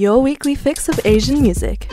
[0.00, 1.86] your weekly fix of Asian music.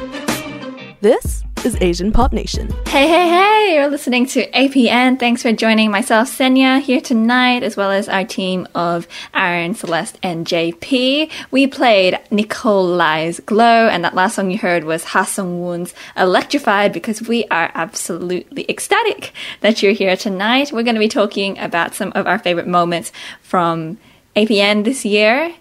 [1.02, 2.70] This is Asian Pop Nation.
[2.86, 3.76] Hey, hey, hey!
[3.76, 5.20] You're listening to APN.
[5.20, 10.18] Thanks for joining myself, Senya, here tonight, as well as our team of Aaron, Celeste,
[10.24, 11.30] and JP.
[11.52, 15.94] We played Nicole Lai's Glow, and that last song you heard was Ha Sung Woon's
[16.16, 20.72] Electrified, because we are absolutely ecstatic that you're here tonight.
[20.72, 23.12] We're going to be talking about some of our favorite moments
[23.42, 23.98] from
[24.38, 25.54] APN this year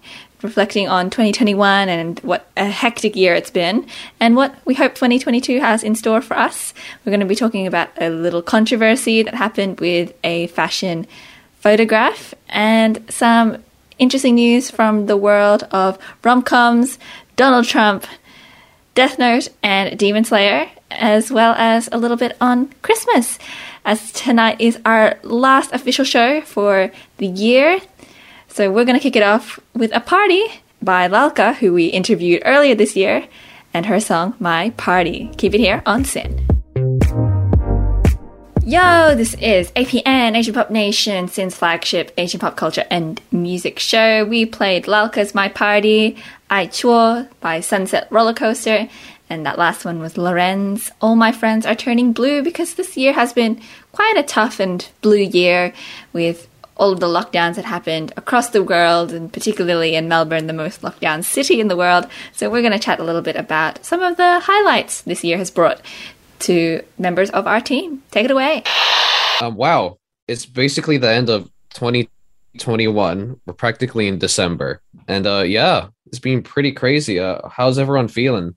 [0.47, 3.85] reflecting on 2021 and what a hectic year it's been,
[4.19, 6.73] and what we hope 2022 has in store for us.
[7.03, 11.05] We're going to be talking about a little controversy that happened with a fashion
[11.59, 13.63] photograph and some
[13.99, 16.97] interesting news from the world of rom coms,
[17.35, 18.05] Donald Trump,
[18.95, 23.37] Death Note, and Demon Slayer, as well as a little bit on Christmas.
[23.83, 27.79] As tonight is our last official show for the year,
[28.57, 30.43] so we're going to kick it off with a party
[30.81, 33.27] by Lalka, who we interviewed earlier this year,
[33.71, 35.29] and her song My Party.
[35.37, 36.43] Keep it here on SYN.
[38.63, 44.25] Yo, this is APN, Asian Pop Nation, SYN's flagship Asian pop culture and music show.
[44.25, 46.17] We played Lalka's My Party,
[46.49, 48.89] I Chuo by Sunset Rollercoaster,
[49.29, 50.91] and that last one was Lorenz.
[50.99, 53.61] All my friends are turning blue because this year has been
[53.91, 55.73] quite a tough and blue year
[56.11, 56.47] with
[56.77, 60.81] all of the lockdowns that happened across the world, and particularly in Melbourne, the most
[60.81, 62.07] lockdown city in the world.
[62.33, 65.37] So, we're going to chat a little bit about some of the highlights this year
[65.37, 65.81] has brought
[66.39, 68.03] to members of our team.
[68.11, 68.63] Take it away.
[69.41, 69.97] Um, wow.
[70.27, 73.39] It's basically the end of 2021.
[73.45, 74.81] We're practically in December.
[75.07, 77.19] And uh, yeah, it's been pretty crazy.
[77.19, 78.55] Uh, how's everyone feeling?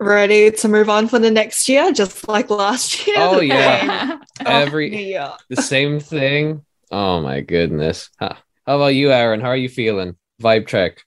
[0.00, 3.16] ready to move on for the next year, just like last year.
[3.18, 5.34] Oh yeah, every yeah.
[5.48, 6.64] the same thing.
[6.90, 8.10] Oh my goodness.
[8.18, 8.34] Huh.
[8.66, 9.40] How about you, Aaron?
[9.40, 10.16] How are you feeling?
[10.42, 11.02] Vibe check.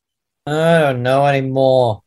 [0.45, 2.01] I don't know anymore.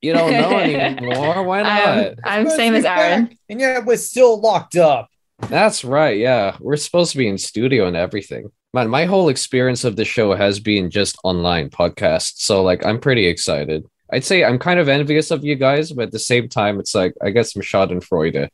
[0.00, 1.42] You don't know anymore?
[1.42, 2.14] Why not?
[2.24, 3.38] I'm, I'm same as Aaron.
[3.48, 5.08] And yet we're still locked up.
[5.38, 6.18] That's right.
[6.18, 6.56] Yeah.
[6.60, 8.50] We're supposed to be in studio and everything.
[8.72, 12.38] Man, my whole experience of the show has been just online podcasts.
[12.38, 13.84] So like I'm pretty excited.
[14.12, 16.94] I'd say I'm kind of envious of you guys, but at the same time, it's
[16.94, 18.48] like I get some Schadenfreude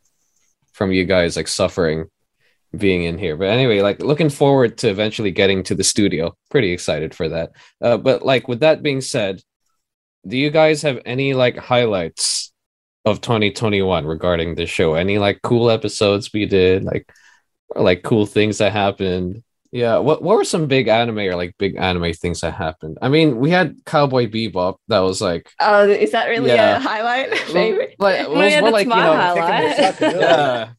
[0.72, 2.06] from you guys like suffering
[2.76, 3.36] being in here.
[3.36, 6.36] But anyway, like looking forward to eventually getting to the studio.
[6.50, 7.50] Pretty excited for that.
[7.80, 9.42] Uh, but like with that being said,
[10.26, 12.52] do you guys have any like highlights
[13.04, 14.94] of 2021 regarding the show?
[14.94, 17.10] Any like cool episodes we did, like
[17.70, 19.42] or, like cool things that happened?
[19.72, 22.98] Yeah, what what were some big anime or like big anime things that happened?
[23.00, 24.76] I mean, we had Cowboy Bebop.
[24.88, 26.76] That was like, oh, is that really yeah.
[26.76, 27.36] a highlight?
[27.38, 27.94] Favorite?
[27.98, 29.12] Like, it was more like you know,
[30.00, 30.72] yeah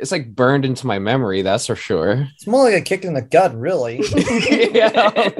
[0.00, 1.42] it's like burned into my memory.
[1.42, 2.28] That's for sure.
[2.34, 4.02] It's more like a kick in the gut, really.
[4.72, 5.30] yeah,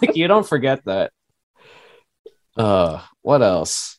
[0.00, 1.12] like you don't forget that.
[2.56, 3.98] Uh, what else?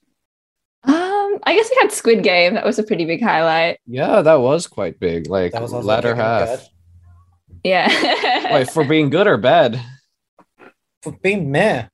[0.83, 2.53] Um, I guess we had Squid Game.
[2.55, 3.79] That was a pretty big highlight.
[3.85, 5.27] Yeah, that was quite big.
[5.27, 6.67] Like that was latter half.
[7.63, 8.53] Yeah.
[8.53, 9.79] Wait, for being good or bad?
[11.03, 11.87] For being meh.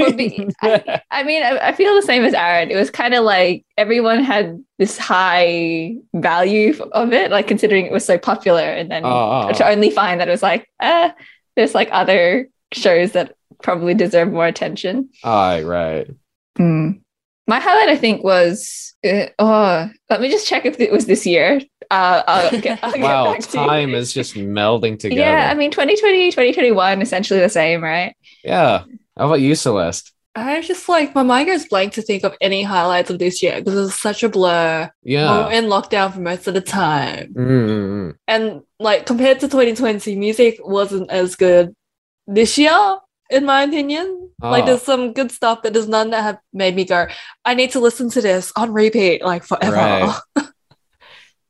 [0.62, 2.70] I, I, mean, I, I, feel the same as Aaron.
[2.70, 7.92] It was kind of like everyone had this high value of it, like considering it
[7.92, 11.12] was so popular, and then uh, to only find that it was like, eh,
[11.56, 15.10] there's like other shows that probably deserve more attention.
[15.24, 16.10] Aye, right.
[16.58, 17.00] Mm.
[17.46, 21.26] My highlight, I think, was uh, oh, let me just check if it was this
[21.26, 21.60] year.
[21.90, 25.20] Uh, I'll get, I'll wow, time is just melding together.
[25.20, 28.14] Yeah, I mean, 2020, 2021, essentially the same, right?
[28.44, 28.84] Yeah.
[29.20, 30.14] How about you, Celeste?
[30.34, 33.56] I just like my mind goes blank to think of any highlights of this year
[33.56, 34.90] because it was such a blur.
[35.02, 35.48] Yeah.
[35.48, 37.34] We in lockdown for most of the time.
[37.34, 38.10] Mm-hmm.
[38.26, 41.74] And like compared to 2020, music wasn't as good
[42.26, 42.96] this year,
[43.28, 44.30] in my opinion.
[44.40, 44.50] Oh.
[44.50, 47.06] Like there's some good stuff, but there's none that have made me go,
[47.44, 49.76] I need to listen to this on repeat like forever.
[49.76, 50.20] Right.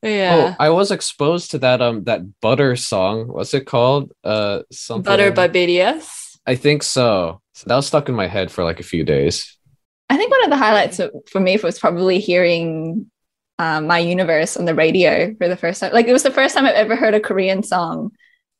[0.03, 0.35] yeah.
[0.35, 3.29] Oh, I was exposed to that um that butter song.
[3.29, 4.11] What's it called?
[4.25, 6.39] Uh something Butter by BTS.
[6.47, 7.40] I think so.
[7.55, 9.57] So that was stuck in my head for like a few days.
[10.09, 13.11] I think one of the highlights for me was probably hearing
[13.59, 15.93] um, my universe on the radio for the first time.
[15.93, 18.13] Like it was the first time I've ever heard a Korean song.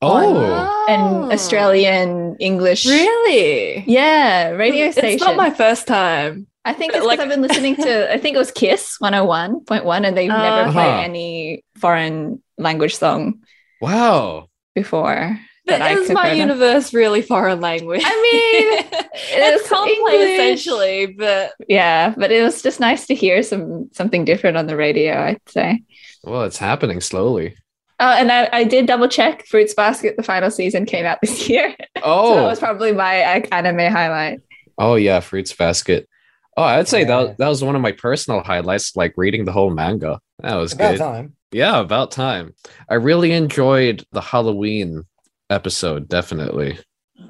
[0.03, 2.85] Oh, an Australian English.
[2.85, 3.83] Really?
[3.85, 5.15] Yeah, radio it's station.
[5.15, 6.47] It's not my first time.
[6.65, 8.11] I think it's like I've been listening to.
[8.11, 11.01] I think it was Kiss 101.1, and they've uh, never uh-huh.
[11.03, 13.43] any foreign language song.
[13.79, 14.47] Wow.
[14.73, 15.37] Before.
[15.79, 18.01] But is my universe really foreign language?
[18.03, 23.89] I mean, it's complex essentially, but yeah, but it was just nice to hear some
[23.93, 25.19] something different on the radio.
[25.19, 25.83] I'd say.
[26.23, 27.55] Well, it's happening slowly.
[27.99, 29.45] Oh, and I, I did double check.
[29.45, 31.75] Fruits Basket, the final season came out this year.
[32.01, 32.47] Oh, so that oh.
[32.47, 33.15] was probably my
[33.51, 34.41] anime highlight.
[34.77, 36.07] Oh yeah, Fruits Basket.
[36.57, 37.25] Oh, I'd say Yeah.
[37.25, 40.19] that that was one of my personal highlights, like reading the whole manga.
[40.39, 40.97] That was About good.
[40.97, 41.35] time.
[41.51, 42.55] Yeah, about time.
[42.89, 45.03] I really enjoyed the Halloween
[45.51, 46.79] episode, definitely.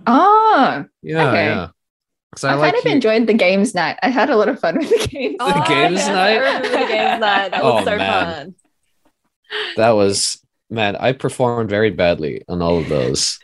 [0.07, 1.45] Oh, Yeah, Okay.
[1.45, 1.67] yeah.
[2.33, 3.97] 'Cause I, I, like kind of he- enjoyed the games night.
[4.01, 5.35] I had a lot of fun with the games.
[5.37, 6.61] The games yes, night?
[6.63, 7.51] The games night.
[7.51, 8.35] That was Oh, so man.
[8.45, 8.55] fun.
[9.75, 10.39] that was
[10.69, 10.95] man.
[10.95, 13.37] I performed very badly on all of those.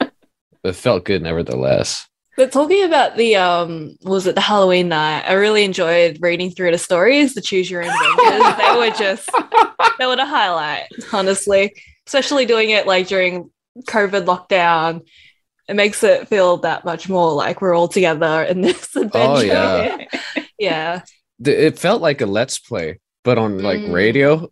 [0.64, 2.08] it felt good, nevertheless.
[2.38, 5.24] But talking about the um, was it the Halloween night?
[5.28, 8.56] I really enjoyed reading through the stories, the Choose Your Own Adventures.
[8.56, 9.28] they were just
[9.98, 11.74] they were the highlight, honestly.
[12.06, 13.50] Especially doing it like during
[13.86, 15.02] COVID lockdown,
[15.68, 19.16] it makes it feel that much more like we're all together in this adventure.
[19.18, 20.04] Oh, yeah.
[20.58, 21.02] yeah.
[21.44, 23.92] It felt like a let's play, but on like Mm.
[23.92, 24.48] radio.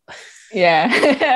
[0.52, 0.88] yeah.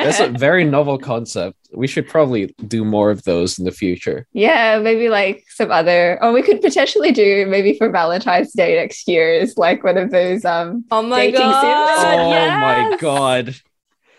[0.05, 1.57] That's a very novel concept.
[1.73, 4.27] We should probably do more of those in the future.
[4.33, 9.07] yeah, maybe like some other, or we could potentially do maybe for Valentine's Day next
[9.09, 10.45] year is like one of those.
[10.45, 11.61] um Oh my Dating god!
[11.61, 12.05] sims?
[12.07, 13.55] oh my god.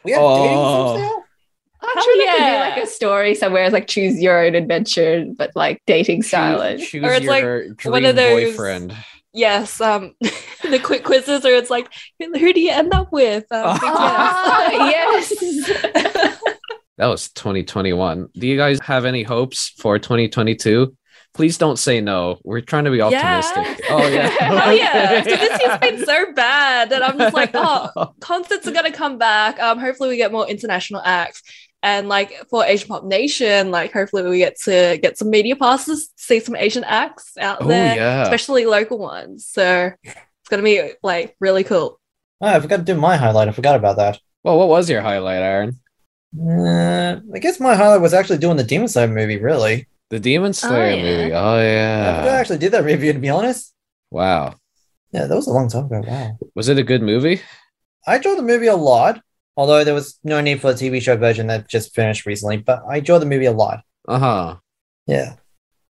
[0.03, 0.43] We have Oh.
[0.43, 1.23] dating sims now?
[1.87, 4.55] I'm Hell sure there could be like a story somewhere, it's like choose your own
[4.55, 6.59] adventure, but like dating style.
[6.77, 8.95] Choose, choose Or it's like your dream one of those- boyfriend.
[9.33, 11.89] Yes, um, the quick quizzes, or it's like,
[12.19, 13.43] who who do you end up with?
[13.51, 15.33] Um, big Ah, yes.
[15.41, 16.39] yes.
[16.97, 18.29] That was 2021.
[18.33, 20.95] Do you guys have any hopes for 2022?
[21.33, 22.39] Please don't say no.
[22.45, 23.81] We're trying to be optimistic.
[23.83, 23.85] Yeah.
[23.89, 24.27] Oh yeah.
[24.29, 25.15] Hell yeah!
[25.21, 29.17] 'Cause this year's been so bad that I'm just like, oh, concerts are gonna come
[29.17, 29.59] back.
[29.59, 31.43] Um, hopefully we get more international acts.
[31.85, 36.09] And like for Asian Pop Nation, like hopefully we get to get some media passes,
[36.15, 38.23] see some Asian acts out Oh there, yeah.
[38.23, 39.45] especially local ones.
[39.45, 41.99] So it's gonna be like really cool.
[42.41, 43.49] Oh, I forgot to do my highlight.
[43.49, 44.19] I forgot about that.
[44.43, 45.79] Well, what was your highlight, Aaron?
[46.35, 49.85] Uh, I guess my highlight was actually doing the Demon Slayer movie, really.
[50.09, 51.03] The Demon Slayer yeah.
[51.03, 51.33] movie.
[51.33, 53.75] Oh I I actually did that review, to be honest.
[54.09, 54.55] Wow.
[55.11, 56.01] Yeah, that was a long time ago.
[56.01, 56.37] Wow.
[56.55, 57.41] Was it a good movie?
[58.07, 59.21] I enjoyed the movie a lot,
[59.57, 62.83] although there was no need for a TV show version that just finished recently, but
[62.89, 63.81] I enjoyed the movie a lot.
[64.07, 64.57] Uh-huh.
[65.07, 65.35] Yeah.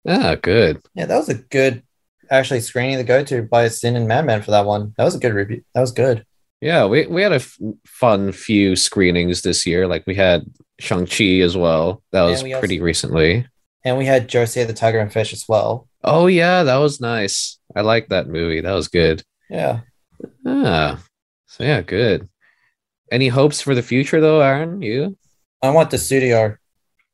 [0.03, 0.81] Yeah, good.
[0.95, 1.83] Yeah, that was a good
[2.29, 4.93] actually screening to go to by SYN and Madman for that one.
[4.97, 5.63] That was a good review.
[5.75, 6.25] That was good.
[6.61, 9.87] Yeah, we, we had a f- fun few screenings this year.
[9.87, 10.45] Like we had
[10.79, 12.03] Shang-Chi as well.
[12.11, 13.47] That was we also- pretty recently.
[13.83, 15.87] And we had Josée the Tiger and Fish as well.
[16.03, 17.57] Oh yeah, that was nice.
[17.75, 18.61] I like that movie.
[18.61, 19.23] That was good.
[19.49, 19.79] Yeah.
[20.45, 21.01] Ah.
[21.47, 22.29] So yeah, good.
[23.11, 24.81] Any hopes for the future though, Aaron?
[24.81, 25.17] You?
[25.61, 26.55] I want the studio.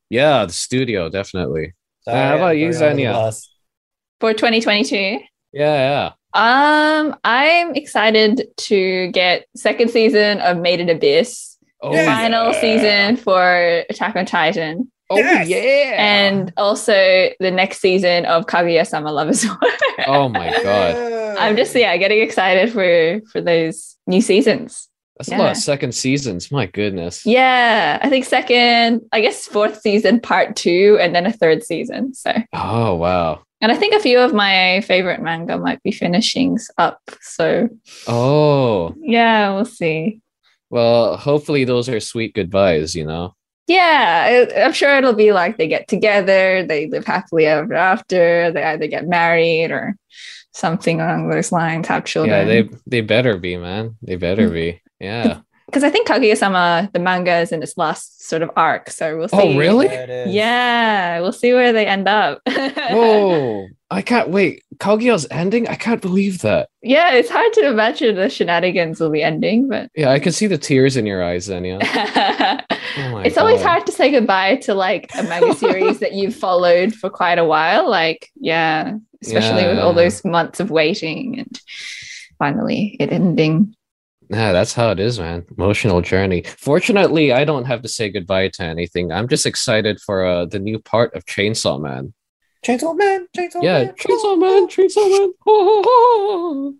[0.09, 1.73] Yeah, the studio, definitely.
[2.01, 3.11] So, Uh, how about you, going on with Xenia?
[3.13, 3.49] us.
[4.19, 5.19] For 2022.
[5.53, 12.61] Yeah, Um, I'm excited to get second season of Made in Abyss, Oh, final yeah.
[12.61, 15.47] season for Attack on Titan, Oh Yes!
[15.47, 15.95] yeah.
[15.97, 19.57] and also the next season of Kaguya-sama Love is War.
[20.07, 21.37] oh my god.
[21.39, 24.89] I'm just yeah getting excited for for those new seasons.
[25.17, 26.51] That's a lot of second seasons.
[26.51, 27.25] My goodness.
[27.25, 32.13] Yeah, I think second, I guess fourth season, part two, and then a third season.
[32.13, 33.41] So, Oh wow.
[33.61, 37.01] and I think a few of my favorite manga might be finishings up.
[37.21, 37.69] So,
[38.07, 38.93] Oh.
[38.99, 40.21] yeah, we'll see.
[40.69, 43.33] Well, hopefully those are sweet goodbyes, you know.
[43.67, 48.63] Yeah, I'm sure it'll be like they get together, they live happily ever after, they
[48.63, 49.97] either get married or
[50.53, 52.37] something along those lines, have children.
[52.37, 53.97] Yeah, they they better be, man.
[54.01, 54.53] They better mm.
[54.53, 54.81] be.
[54.99, 55.41] Yeah.
[55.67, 58.89] because I think Kaguya-sama, the manga is in its last sort of arc.
[58.89, 59.55] So we'll oh, see.
[59.55, 59.87] Oh, really?
[59.87, 60.33] There it is.
[60.33, 62.41] Yeah, we'll see where they end up.
[62.47, 63.67] Whoa.
[63.89, 64.63] I can't wait.
[64.77, 65.67] Kaguya's ending?
[65.67, 66.69] I can't believe that.
[66.81, 70.47] Yeah, it's hard to imagine the shenanigans will be ending, but Yeah, I can see
[70.47, 71.81] the tears in your eyes, Enya.
[72.99, 76.35] Oh my it's always hard to say goodbye to like a manga series that you've
[76.35, 77.87] followed for quite a while.
[77.87, 81.59] Like, yeah, especially with all those months of waiting and
[82.39, 83.75] finally it ending.
[84.29, 85.45] Yeah, that's how it is, man.
[85.57, 86.43] Emotional journey.
[86.57, 89.11] Fortunately, I don't have to say goodbye to anything.
[89.11, 92.13] I'm just excited for uh, the new part of Chainsaw Man.
[92.65, 93.63] Chainsaw Man, Chainsaw Man.
[93.63, 93.93] yeah, Man.
[93.95, 95.33] Chainsaw Man, Chainsaw Man.
[95.47, 96.75] Oh,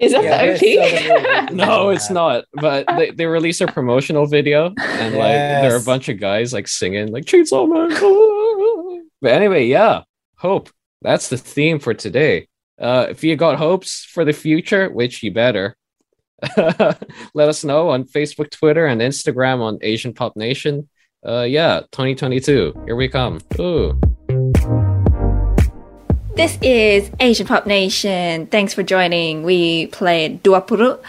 [0.00, 1.52] Is that Yeah, the it's so OP?
[1.52, 2.44] no, it's not.
[2.54, 6.52] But they, they released a promotional video, and like there are a bunch of guys
[6.52, 7.88] like singing like Chainsaw Man.
[7.92, 9.02] oh.
[9.20, 10.02] But anyway, yeah,
[10.36, 10.70] hope.
[11.02, 12.48] That's the theme for today.
[12.80, 15.76] Uh, if you got hopes for the future, which you better,
[17.34, 20.88] let us know on Facebook, Twitter, and Instagram on Asian Pop Nation.
[21.26, 22.82] Uh, yeah, 2022.
[22.86, 23.40] Here we come.
[23.58, 23.98] Ooh.
[26.36, 28.46] This is Asian Pop Nation.
[28.46, 29.42] Thanks for joining.
[29.42, 31.02] We played Duapuru.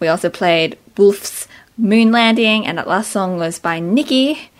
[0.00, 1.46] We also played Wolf's
[1.78, 4.50] Moon Landing, and that last song was by Nikki.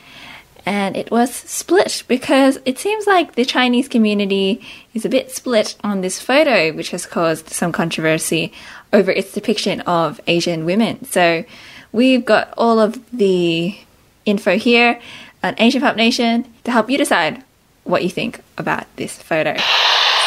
[0.66, 5.76] and it was split because it seems like the Chinese community is a bit split
[5.84, 8.52] on this photo, which has caused some controversy
[8.94, 11.04] over its depiction of Asian women.
[11.04, 11.44] So
[11.92, 13.76] we've got all of the
[14.24, 15.00] info here
[15.42, 17.42] on Asian Pop Nation to help you decide
[17.82, 19.56] what you think about this photo.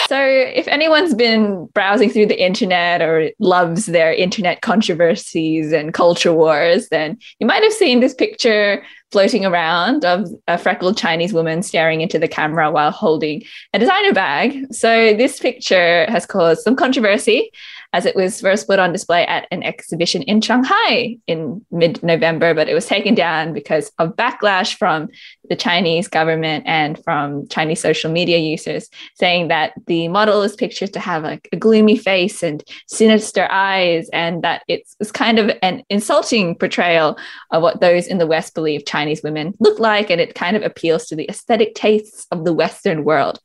[0.08, 6.32] So, if anyone's been browsing through the internet or loves their internet controversies and culture
[6.32, 11.62] wars, then you might have seen this picture floating around of a freckled Chinese woman
[11.62, 13.44] staring into the camera while holding
[13.74, 14.74] a designer bag.
[14.74, 17.52] So, this picture has caused some controversy
[17.94, 22.54] as it was first put on display at an exhibition in Shanghai in mid November,
[22.54, 25.10] but it was taken down because of backlash from
[25.50, 30.94] the Chinese government and from Chinese social media users saying that the model is pictured
[30.94, 35.52] to have like a gloomy face and sinister eyes, and that it's, it's kind of
[35.62, 37.18] an insulting portrayal
[37.52, 40.64] of what those in the West believe Chinese women look like, and it kind of
[40.64, 43.40] appeals to the aesthetic tastes of the Western world.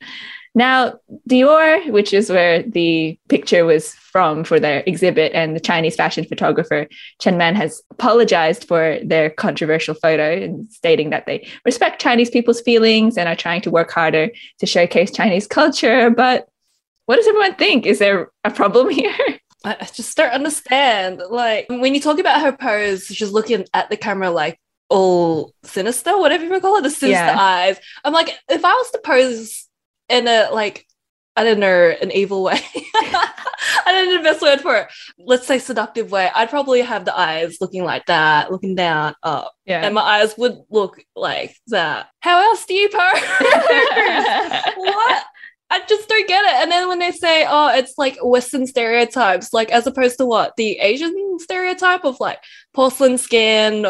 [0.55, 5.97] Now, Dior, which is where the picture was from for their exhibit, and the Chinese
[5.97, 6.87] fashion photographer
[7.21, 12.61] Chen Man has apologized for their controversial photo and stating that they respect Chinese people's
[12.61, 16.11] feelings and are trying to work harder to showcase Chinese culture.
[16.11, 16.49] But
[17.07, 17.87] what does everyone think?
[17.87, 19.15] Is there a problem here?
[19.65, 21.23] I just don't understand.
[21.31, 26.19] Like when you talk about her pose, she's looking at the camera like all sinister,
[26.19, 27.41] whatever you call it, the sinister yeah.
[27.41, 27.81] eyes.
[28.05, 29.69] I'm like, if I was to pose
[30.13, 30.87] in a like
[31.35, 32.61] I don't know, an evil way.
[32.95, 34.89] I don't know the best word for it.
[35.19, 36.31] Let's say seductive way.
[36.35, 39.55] I'd probably have the eyes looking like that, looking down, up.
[39.65, 39.81] Yeah.
[39.81, 42.09] And my eyes would look like that.
[42.21, 42.99] How else do you pose?
[44.77, 45.25] what?
[45.71, 46.63] I just don't get it.
[46.63, 50.53] And then when they say, oh, it's like Western stereotypes, like as opposed to what?
[50.59, 52.41] The Asian stereotype of like
[52.75, 53.87] porcelain skin,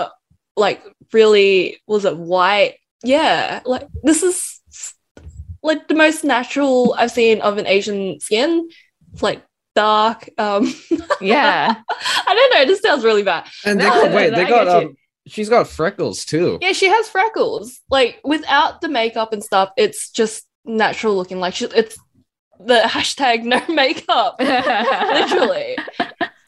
[0.57, 0.81] like
[1.13, 2.77] really, was it white?
[3.03, 3.63] Yeah.
[3.67, 4.62] Like this is
[5.63, 8.69] like the most natural I've seen of an Asian skin.
[9.13, 9.43] It's like
[9.75, 10.29] dark.
[10.39, 10.73] Um
[11.21, 11.75] Yeah.
[12.27, 13.47] I don't know, it just sounds really bad.
[13.65, 16.59] And they got wait, they got um she's got freckles too.
[16.61, 17.81] Yeah, she has freckles.
[17.91, 21.39] Like without the makeup and stuff, it's just natural looking.
[21.39, 21.99] Like she, it's
[22.59, 24.37] the hashtag no makeup.
[24.41, 25.77] Literally.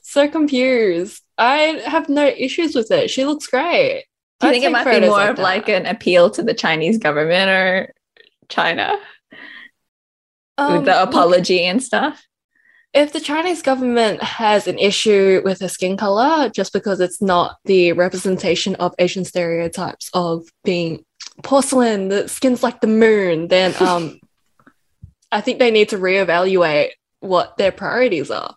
[0.03, 1.23] so confused.
[1.39, 3.11] I have no issues with it.
[3.11, 4.05] She looks great.
[4.41, 5.43] Do you think it might be more like of that.
[5.43, 7.95] like an appeal to the Chinese government or
[8.49, 8.97] China
[10.59, 12.25] um, with the apology and stuff?
[12.93, 17.57] If the Chinese government has an issue with the skin color just because it's not
[17.65, 21.05] the representation of Asian stereotypes of being
[21.43, 24.21] porcelain, the skin's like the moon, then um,
[25.33, 28.55] I think they need to reevaluate what their priorities are.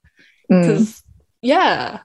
[0.47, 1.01] Because, mm.
[1.41, 1.99] yeah.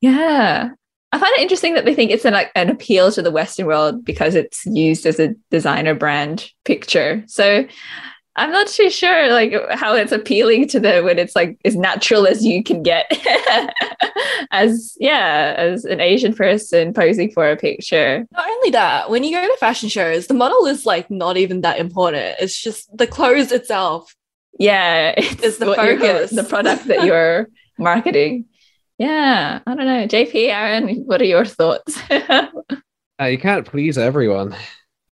[0.00, 0.70] Yeah.
[1.12, 3.66] I find it interesting that they think it's an, like an appeal to the Western
[3.66, 7.24] world because it's used as a designer brand picture.
[7.26, 7.66] So
[8.36, 12.26] I'm not too sure like how it's appealing to them when it's like as natural
[12.28, 13.10] as you can get
[14.52, 18.24] as yeah, as an Asian person posing for a picture.
[18.32, 21.62] Not only that, when you go to fashion shows, the model is like not even
[21.62, 22.36] that important.
[22.40, 24.14] It's just the clothes itself.
[24.58, 27.48] Yeah, it's the focus, the product that you're
[27.78, 28.46] marketing.
[29.00, 30.06] Yeah, I don't know.
[30.06, 31.98] JP, Aaron, what are your thoughts?
[32.10, 32.50] uh,
[33.24, 34.54] you can't please everyone.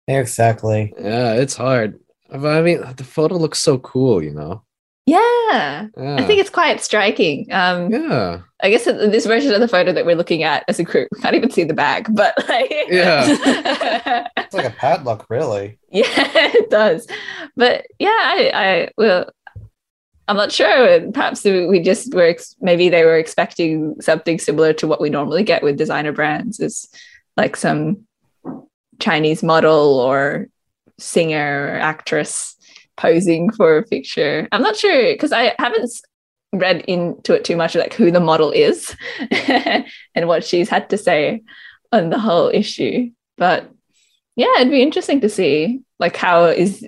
[0.06, 0.92] Exactly.
[1.00, 1.98] Yeah, it's hard.
[2.30, 4.62] I mean, the photo looks so cool, you know.
[5.06, 5.86] Yeah.
[5.96, 6.16] yeah.
[6.16, 7.46] I think it's quite striking.
[7.50, 8.40] Um, yeah.
[8.62, 11.20] I guess this version of the photo that we're looking at as a group, we
[11.22, 13.24] can't even see the back, but like, yeah,
[14.36, 15.78] it's like a padlock, really.
[15.90, 17.06] Yeah, it does.
[17.56, 19.30] But yeah, I, I will.
[20.28, 21.10] I'm not sure.
[21.10, 25.42] Perhaps we just were ex- maybe they were expecting something similar to what we normally
[25.42, 26.88] get with designer brands, is
[27.36, 28.06] like some
[29.00, 30.48] Chinese model or
[30.98, 32.56] singer or actress
[32.98, 34.46] posing for a picture.
[34.52, 35.90] I'm not sure because I haven't
[36.52, 38.94] read into it too much, like who the model is
[40.14, 41.42] and what she's had to say
[41.90, 43.10] on the whole issue.
[43.38, 43.70] But
[44.36, 46.86] yeah, it'd be interesting to see like how is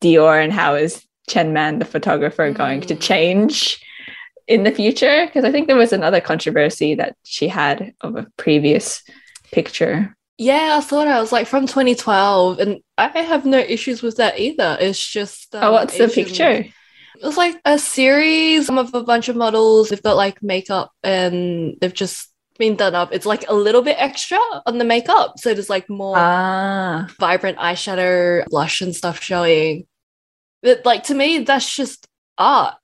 [0.00, 3.00] Dior and how is Chen Man, the photographer, going to mm.
[3.00, 3.80] change
[4.46, 5.26] in the future?
[5.26, 9.02] Because I think there was another controversy that she had of a previous
[9.52, 10.14] picture.
[10.36, 14.38] Yeah, I thought I was like from 2012, and I have no issues with that
[14.38, 14.76] either.
[14.80, 16.08] It's just um, oh, what's Asian...
[16.08, 16.50] the picture?
[17.22, 19.90] It was like a series of a bunch of models.
[19.90, 23.12] They've got like makeup, and they've just been done up.
[23.12, 27.06] It's like a little bit extra on the makeup, so there's like more ah.
[27.18, 29.86] vibrant eyeshadow, blush, and stuff showing.
[30.62, 32.06] But like to me, that's just
[32.38, 32.74] art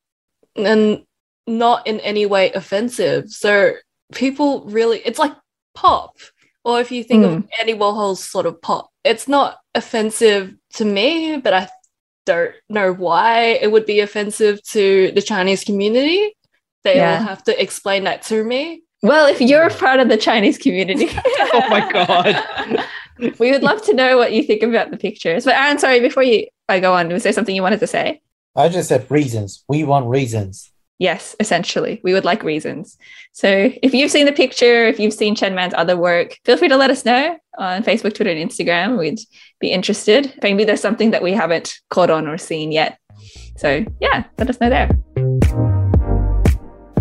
[0.54, 1.02] and
[1.46, 3.30] not in any way offensive.
[3.30, 3.74] So
[4.14, 5.32] people really, it's like
[5.74, 6.16] pop.
[6.64, 7.36] Or if you think Mm.
[7.36, 11.68] of Andy Warhol's sort of pop, it's not offensive to me, but I
[12.24, 16.34] don't know why it would be offensive to the Chinese community.
[16.82, 17.18] They Yeah.
[17.18, 18.82] will have to explain that to me.
[19.02, 21.10] Well, if you're part of the Chinese community.
[21.52, 22.84] Oh my God.
[23.38, 25.44] we would love to know what you think about the pictures.
[25.44, 28.20] But Aaron, sorry, before you I go on, was there something you wanted to say?
[28.54, 29.64] I just said reasons.
[29.68, 30.72] We want reasons.
[30.98, 32.00] Yes, essentially.
[32.02, 32.96] We would like reasons.
[33.32, 36.68] So if you've seen the picture, if you've seen Chen Man's other work, feel free
[36.68, 38.98] to let us know on Facebook, Twitter, and Instagram.
[38.98, 39.20] We'd
[39.60, 40.32] be interested.
[40.42, 42.98] Maybe there's something that we haven't caught on or seen yet.
[43.56, 44.90] So yeah, let us know there.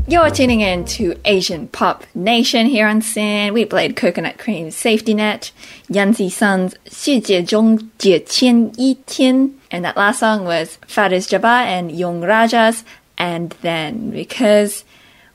[0.08, 3.56] You're tuning in to Asian Pop Nation here on SYN.
[3.56, 5.52] We played Coconut Cream Safety Net,
[5.90, 11.28] Yanzi Sun's Xi Jie Zhong Jie Qian Yi Tian, and that last song was Faris
[11.28, 12.84] Jaba and Yong Raja's
[13.18, 14.84] And Then, because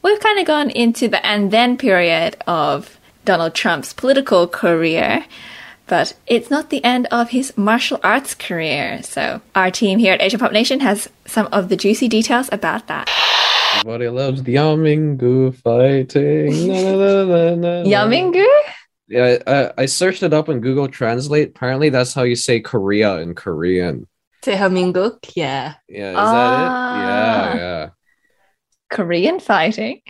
[0.02, 5.24] we've kind of gone into the and then period of Donald Trump's political career
[5.88, 9.02] but it's not the end of his martial arts career.
[9.02, 12.86] So, our team here at Asian Pop Nation has some of the juicy details about
[12.86, 13.10] that.
[13.80, 16.68] Everybody loves the Yamingu fighting.
[16.68, 17.88] Na, na, na, na, na.
[17.88, 18.46] Yamingu?
[19.08, 21.48] Yeah, I, I searched it up on Google Translate.
[21.48, 24.06] Apparently, that's how you say Korea in Korean.
[24.42, 25.74] Tehaminguk, yeah.
[25.88, 26.26] Yeah, is Ah.
[27.54, 27.56] that it?
[27.56, 27.88] Yeah, yeah,
[28.90, 30.02] Korean fighting.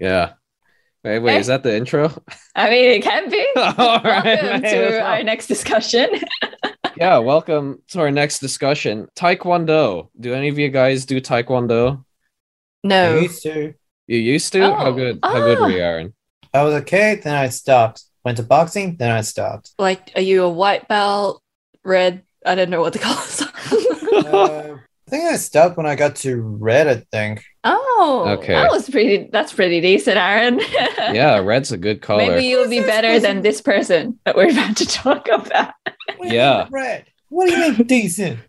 [0.00, 0.32] yeah.
[1.04, 2.10] Wait, wait, is that the intro?
[2.56, 3.46] I mean, it can be.
[3.56, 6.08] All right, Welcome to our next discussion.
[6.98, 9.08] yeah, welcome to our next discussion.
[9.16, 10.08] Taekwondo.
[10.18, 11.98] Do any of you guys do Taekwondo?
[11.98, 13.18] I No.
[13.20, 13.74] used to.
[14.06, 14.60] You used to?
[14.62, 15.18] How Oh, good?
[15.22, 15.62] How good ah.
[15.62, 16.14] were you, Aaron?
[16.54, 18.02] I was okay, then I stopped.
[18.24, 19.70] Went to boxing, then I stopped.
[19.78, 21.42] Like, are you a white belt,
[21.84, 22.22] red?
[22.44, 23.48] I don't know what the colors are.
[24.18, 24.76] Uh,
[25.06, 27.44] I think I stopped when I got to red, I think.
[27.64, 28.24] oh.
[28.38, 28.54] Okay.
[28.54, 29.28] That was pretty.
[29.32, 30.60] That's pretty decent, Aaron.
[31.14, 32.26] Yeah, red's a good color.
[32.26, 35.72] Maybe you'll be better than this person that we're about to talk about.
[36.18, 36.64] What do you Yeah.
[36.64, 37.04] mean Red.
[37.30, 38.38] What do you mean decent?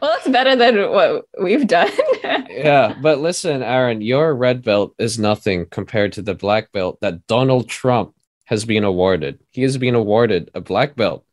[0.00, 1.90] Well, that's better than what we've done.
[2.22, 7.26] yeah, but listen, Aaron, your red belt is nothing compared to the black belt that
[7.26, 8.14] Donald Trump
[8.46, 9.40] has been awarded.
[9.50, 11.26] He has been awarded a black belt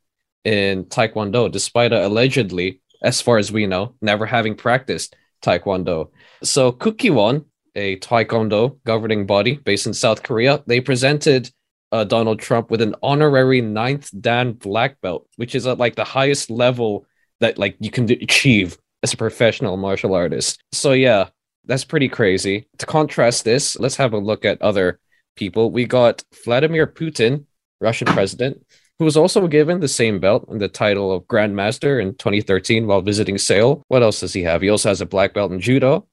[0.44, 6.10] in Taekwondo, despite uh, allegedly, as far as we know, never having practiced Taekwondo.
[6.42, 11.50] So Kukiwon, a Taekwondo governing body based in South Korea, they presented
[11.92, 16.04] uh, Donald Trump with an honorary ninth Dan black belt, which is at like the
[16.04, 17.06] highest level
[17.40, 20.62] that like you can achieve as a professional martial artist.
[20.72, 21.28] So yeah,
[21.64, 22.68] that's pretty crazy.
[22.78, 24.98] To contrast this, let's have a look at other
[25.36, 25.70] people.
[25.70, 27.44] We got Vladimir Putin,
[27.80, 28.64] Russian president,
[28.98, 32.86] who was also given the same belt and the title of Grand Master in 2013
[32.86, 33.84] while visiting Seoul.
[33.88, 34.62] What else does he have?
[34.62, 36.07] He also has a black belt in judo.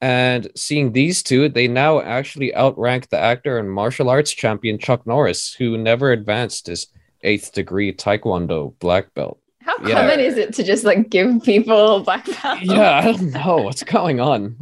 [0.00, 5.06] And seeing these two, they now actually outrank the actor and martial arts champion Chuck
[5.06, 6.86] Norris, who never advanced his
[7.22, 9.38] eighth degree Taekwondo black belt.
[9.60, 9.96] How Yeah.
[10.00, 12.62] common is it to just like give people black belts?
[12.62, 14.56] Yeah, I don't know what's going on.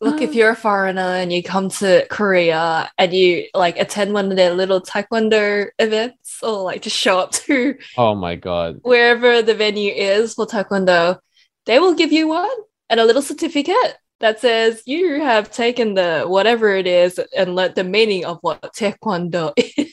[0.00, 4.30] Look, if you're a foreigner and you come to Korea and you like attend one
[4.30, 8.78] of their little taekwondo events or like just show up to Oh my god.
[8.82, 11.18] wherever the venue is for taekwondo,
[11.64, 12.50] they will give you one
[12.90, 17.74] and a little certificate that says you have taken the whatever it is and learnt
[17.74, 19.92] the meaning of what taekwondo is.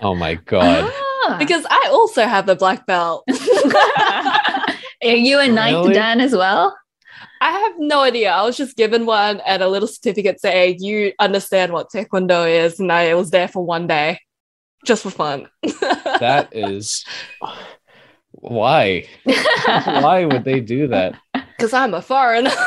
[0.00, 0.92] Oh my god.
[1.26, 1.36] Ah.
[1.38, 3.24] because I also have a black belt.
[5.04, 5.94] Are you a ninth Really?
[5.94, 6.76] Dan as well?
[7.40, 8.30] I have no idea.
[8.30, 12.80] I was just given one and a little certificate saying you understand what taekwondo is,
[12.80, 14.20] and I was there for one day,
[14.84, 15.48] just for fun.
[15.62, 17.04] That is
[18.32, 19.06] why?
[19.24, 21.18] Why would they do that?
[21.56, 22.50] Because I'm a foreigner.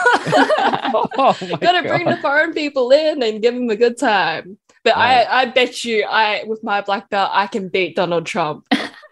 [0.91, 4.58] Oh my Gotta bring the foreign people in and give them a good time.
[4.84, 5.25] But Right.
[5.30, 8.65] I, I bet you, I with my black belt, I can beat Donald Trump.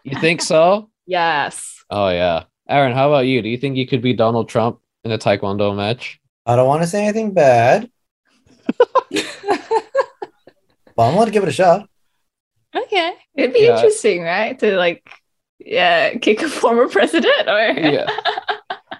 [0.04, 0.90] You think so?
[1.10, 1.84] Yes.
[1.90, 2.44] Oh yeah.
[2.68, 3.42] Aaron, how about you?
[3.42, 6.20] Do you think you could be Donald Trump in a Taekwondo match?
[6.46, 7.90] I don't want to say anything bad,
[9.10, 11.88] but I'm going to give it a shot.
[12.76, 13.14] Okay.
[13.36, 13.76] It'd be Yeah.
[13.76, 14.58] interesting, right?
[14.60, 15.10] To like,
[15.60, 18.10] yeah, kick a former president or Yeah.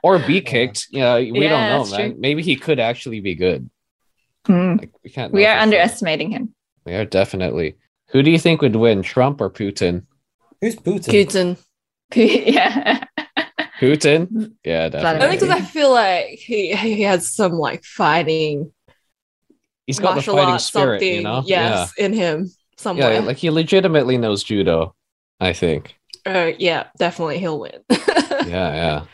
[0.04, 0.88] Or be kicked.
[0.92, 2.12] Yeah, we Yeah, don't know, man.
[2.12, 2.20] true.
[2.20, 3.70] Maybe he could actually be good.
[4.46, 4.78] Hmm.
[4.78, 5.62] Like we can't We are for sure.
[5.64, 6.54] underestimating him.
[6.86, 7.76] We are definitely.
[8.10, 10.04] Who do you think would win, Trump or Putin?
[10.62, 11.12] Who's Putin?
[11.14, 11.58] Putin.
[12.16, 13.04] yeah.
[13.80, 14.54] Putin?
[14.64, 15.26] Yeah, definitely.
[15.26, 18.72] Only because I feel like he he has some like fighting
[19.86, 21.44] He's got the martial fighting arts spirit, something, you know?
[21.46, 22.50] yes, in him Yeah.
[22.78, 23.14] somewhere.
[23.14, 24.96] Yeah, like he legitimately knows judo,
[25.40, 25.96] I think.
[26.26, 27.80] Uh, yeah, definitely he'll win.
[27.90, 29.06] yeah, yeah.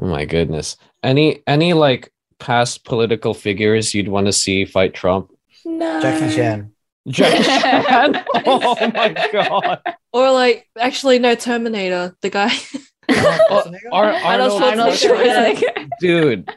[0.00, 0.76] Oh my goodness.
[1.02, 5.30] Any any like past political figures you'd want to see fight Trump?
[5.64, 6.00] no.
[6.00, 6.72] Jackie Chan.
[7.08, 8.24] Jackie Chan.
[8.46, 9.80] Oh my god.
[10.12, 12.50] Or like, actually, no, Terminator, the guy.
[13.08, 15.54] Oh, Ar- Arnold Arnold, Schwarzenegger.
[15.60, 15.88] Schwarzenegger.
[16.00, 16.50] dude,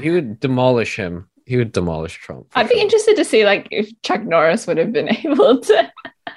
[0.00, 1.28] he would demolish him.
[1.44, 2.46] He would demolish Trump.
[2.54, 2.82] I'd be sure.
[2.82, 5.92] interested to see like if Chuck Norris would have been able to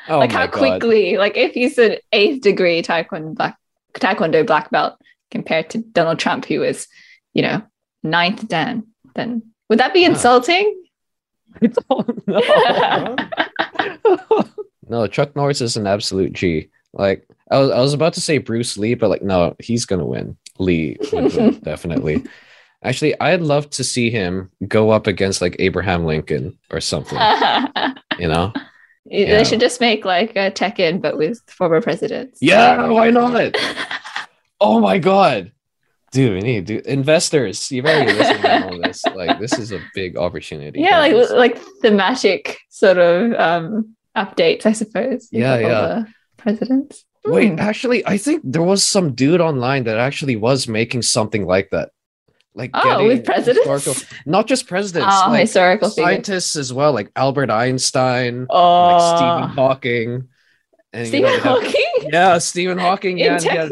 [0.09, 0.51] Oh like my how God.
[0.57, 3.57] quickly like if he's an eighth degree taekwondo black
[3.93, 4.99] taekwondo black belt
[5.31, 6.87] compared to Donald Trump who is
[7.33, 7.61] you know
[8.03, 8.83] ninth dan
[9.15, 10.75] then would that be insulting
[11.61, 13.15] I don't know.
[14.87, 16.69] no, Chuck Norris is an absolute G.
[16.93, 20.05] Like I was, I was about to say Bruce Lee, but like no, he's gonna
[20.05, 20.37] win.
[20.59, 22.23] Lee win, definitely.
[22.83, 27.17] Actually, I'd love to see him go up against like Abraham Lincoln or something.
[28.19, 28.53] You know?
[29.09, 29.43] they Yeah.
[29.43, 33.55] should just make like a Tekken but with former presidents Yeah, why not?
[34.61, 35.51] Oh my god.
[36.11, 37.71] Dude, we need dude, investors.
[37.71, 39.03] You better be listening to all this.
[39.15, 40.79] Like, this is a big opportunity.
[40.81, 41.31] yeah like guys.
[41.31, 46.03] like thematic sort of um updates I suppose Yeah, yeah.
[46.37, 47.59] presidents Wait, Hmm.
[47.59, 51.91] actually, I think there was some dude online that actually was making something like that.
[52.55, 56.73] Like oh getting with presidents historical- not just presidents, oh like historical figures scientists as
[56.73, 60.27] well, like Albert Einstein, oh like Stephen Hawking.
[60.93, 63.19] And, you know, Stephen Hawking Yeah, Stephen Hawking.
[63.19, 63.69] in Yeah,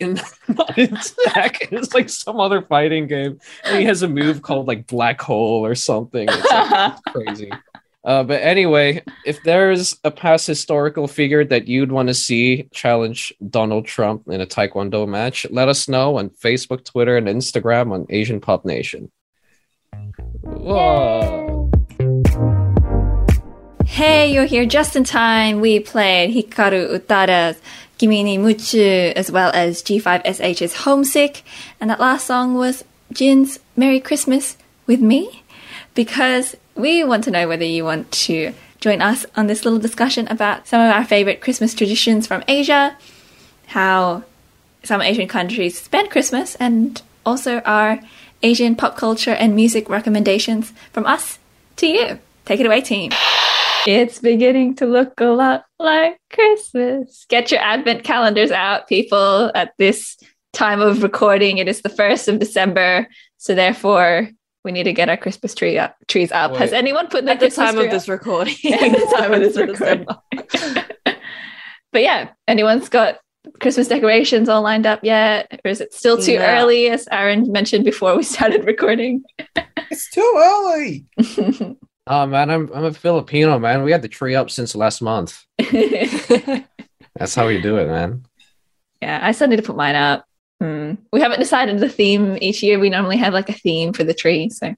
[0.00, 0.48] and he had- Tekken?
[0.48, 3.38] in, not in Tekken, It's like some other fighting game.
[3.64, 6.28] And he has a move called like Black Hole or something.
[6.30, 7.50] It's like, crazy.
[8.04, 13.32] Uh, but anyway, if there's a past historical figure that you'd want to see challenge
[13.48, 18.06] Donald Trump in a Taekwondo match, let us know on Facebook, Twitter, and Instagram on
[18.10, 19.10] Asian Pop Nation.
[20.42, 21.70] Whoa.
[23.86, 25.60] Hey, you're here just in time.
[25.60, 27.60] We played Hikaru Utada's
[28.02, 31.44] Kimi ni Muchu as well as G5SH's Homesick.
[31.80, 34.56] And that last song was Jin's Merry Christmas
[34.88, 35.44] with me
[35.94, 40.26] because we want to know whether you want to join us on this little discussion
[40.26, 42.96] about some of our favorite Christmas traditions from Asia,
[43.66, 44.24] how
[44.82, 48.00] some Asian countries spend Christmas, and also our
[48.42, 51.38] Asian pop culture and music recommendations from us
[51.76, 52.18] to you.
[52.46, 53.12] Take it away, team.
[53.86, 57.26] It's beginning to look a lot like Christmas.
[57.28, 59.50] Get your advent calendars out, people.
[59.54, 60.16] At this
[60.52, 63.08] time of recording, it is the 1st of December.
[63.38, 64.28] So, therefore,
[64.64, 66.54] we need to get our Christmas tree up, trees up.
[66.56, 68.10] Has anyone put their At the time of this up?
[68.10, 68.54] recording.
[68.72, 70.06] At the time of this recording.
[71.92, 73.18] But yeah, anyone's got
[73.60, 75.60] Christmas decorations all lined up yet?
[75.62, 76.44] Or is it still too No.
[76.46, 79.24] early, as Aaron mentioned before we started recording?
[79.90, 81.04] It's too early.
[82.06, 83.84] Oh man, I'm I'm a Filipino man.
[83.84, 85.44] We had the tree up since last month.
[85.58, 88.24] That's how we do it, man.
[89.00, 90.26] Yeah, I still need to put mine up.
[90.60, 90.94] Hmm.
[91.12, 92.78] We haven't decided the theme each year.
[92.78, 94.48] We normally have like a theme for the tree.
[94.48, 94.74] So,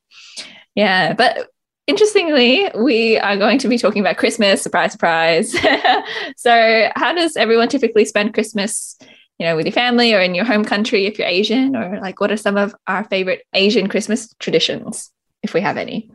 [0.75, 1.13] yeah.
[1.15, 1.49] But
[1.87, 4.63] interestingly, we are going to be talking about Christmas.
[4.63, 5.53] Surprise, surprise.
[6.37, 8.99] so, how does everyone typically spend Christmas?
[9.39, 12.21] You know, with your family or in your home country if you're Asian, or like
[12.21, 15.11] what are some of our favorite Asian Christmas traditions,
[15.43, 16.11] if we have any?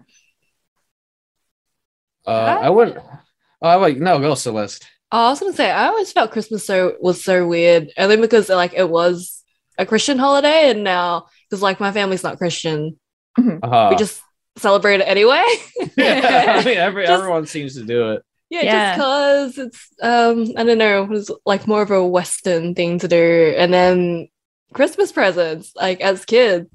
[2.30, 2.98] Uh, I wouldn't.
[3.62, 4.88] Oh wait, no, go Celeste.
[5.12, 8.50] Oh, I was gonna say I always felt Christmas so was so weird, only because
[8.50, 9.44] like it was
[9.78, 13.00] a Christian holiday, and now because like my family's not Christian,
[13.38, 14.22] Uh, we just
[14.58, 15.44] celebrate it anyway.
[15.98, 18.24] yeah, I mean, every, Just- everyone seems to do it.
[18.50, 18.96] Yeah, Yeah.
[18.98, 23.00] just because it's um I don't know, it was like more of a Western thing
[23.00, 23.54] to do.
[23.58, 24.28] And then
[24.74, 26.68] Christmas presents, like as kids,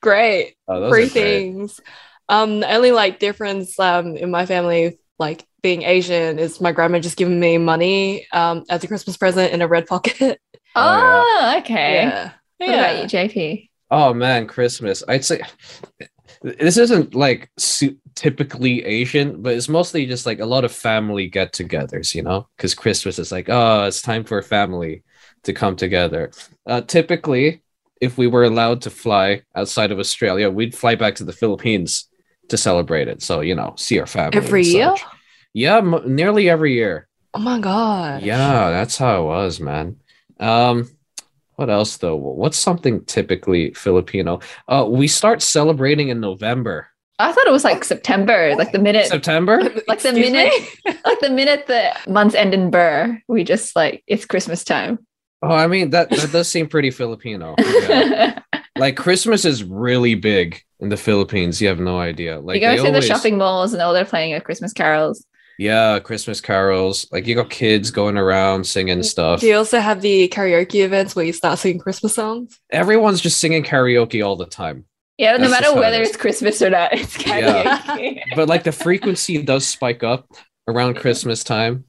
[0.00, 0.56] great.
[0.68, 1.78] Oh, Free things.
[1.78, 1.88] great.
[2.32, 2.42] Things.
[2.42, 6.98] Um the only like difference um in my family, like being Asian, is my grandma
[6.98, 10.40] just giving me money um as a Christmas present in a red pocket.
[10.74, 12.02] Oh, Oh, okay.
[12.02, 12.32] yeah.
[12.58, 13.70] What about you, JP?
[13.90, 15.02] Oh man, Christmas.
[15.06, 15.42] I'd say
[16.42, 21.28] this isn't like su- typically Asian, but it's mostly just like a lot of family
[21.28, 25.02] get-togethers, you know, because Christmas is like, oh, it's time for a family
[25.44, 26.30] to come together.
[26.66, 27.62] Uh, typically,
[28.00, 32.08] if we were allowed to fly outside of Australia, we'd fly back to the Philippines
[32.48, 33.22] to celebrate it.
[33.22, 34.96] So you know, see our family Every and year?
[34.96, 35.04] such.
[35.54, 37.08] Yeah, m- nearly every year.
[37.34, 38.22] Oh my god.
[38.22, 39.96] Yeah, that's how it was, man.
[40.40, 40.90] Um,
[41.56, 42.16] what else though?
[42.16, 44.40] What's something typically Filipino?
[44.68, 49.06] Uh, we start celebrating in November, I thought it was like September, like the minute
[49.06, 49.58] September.
[49.86, 50.52] like the Excuse minute
[50.84, 50.92] me?
[51.04, 54.98] like the minute the months end in burr we just like it's christmas time
[55.44, 57.54] Oh, I mean that that does seem pretty Filipino.
[57.88, 58.38] Yeah.
[58.78, 61.60] Like Christmas is really big in the Philippines.
[61.60, 62.40] You have no idea.
[62.40, 65.24] Like you go they to the shopping malls and all they're playing at christmas carols
[65.58, 67.06] Yeah, Christmas carols.
[67.12, 69.40] Like you got kids going around singing stuff.
[69.40, 72.58] Do you also have the karaoke events where you start singing Christmas songs?
[72.70, 74.86] Everyone's just singing karaoke all the time.
[75.18, 77.78] yeah no That's just matter how it whether it's christmas or not it's Yeah.
[77.78, 80.26] karaoke But like the frequency does spike up
[80.66, 81.84] around Christmas time.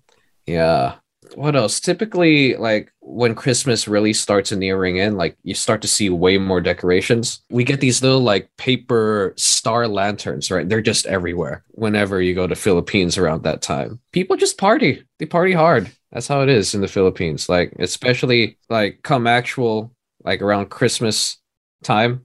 [0.45, 0.95] Yeah.
[1.35, 1.79] What else?
[1.79, 6.61] Typically, like when Christmas really starts nearing in, like you start to see way more
[6.61, 7.43] decorations.
[7.49, 10.67] We get these little like paper star lanterns, right?
[10.67, 13.99] They're just everywhere whenever you go to Philippines around that time.
[14.11, 15.03] People just party.
[15.19, 15.91] They party hard.
[16.11, 17.49] That's how it is in the Philippines.
[17.49, 19.91] Like, especially like come actual
[20.23, 21.37] like around Christmas
[21.83, 22.23] time,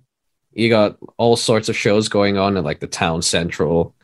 [0.52, 3.94] you got all sorts of shows going on in like the town central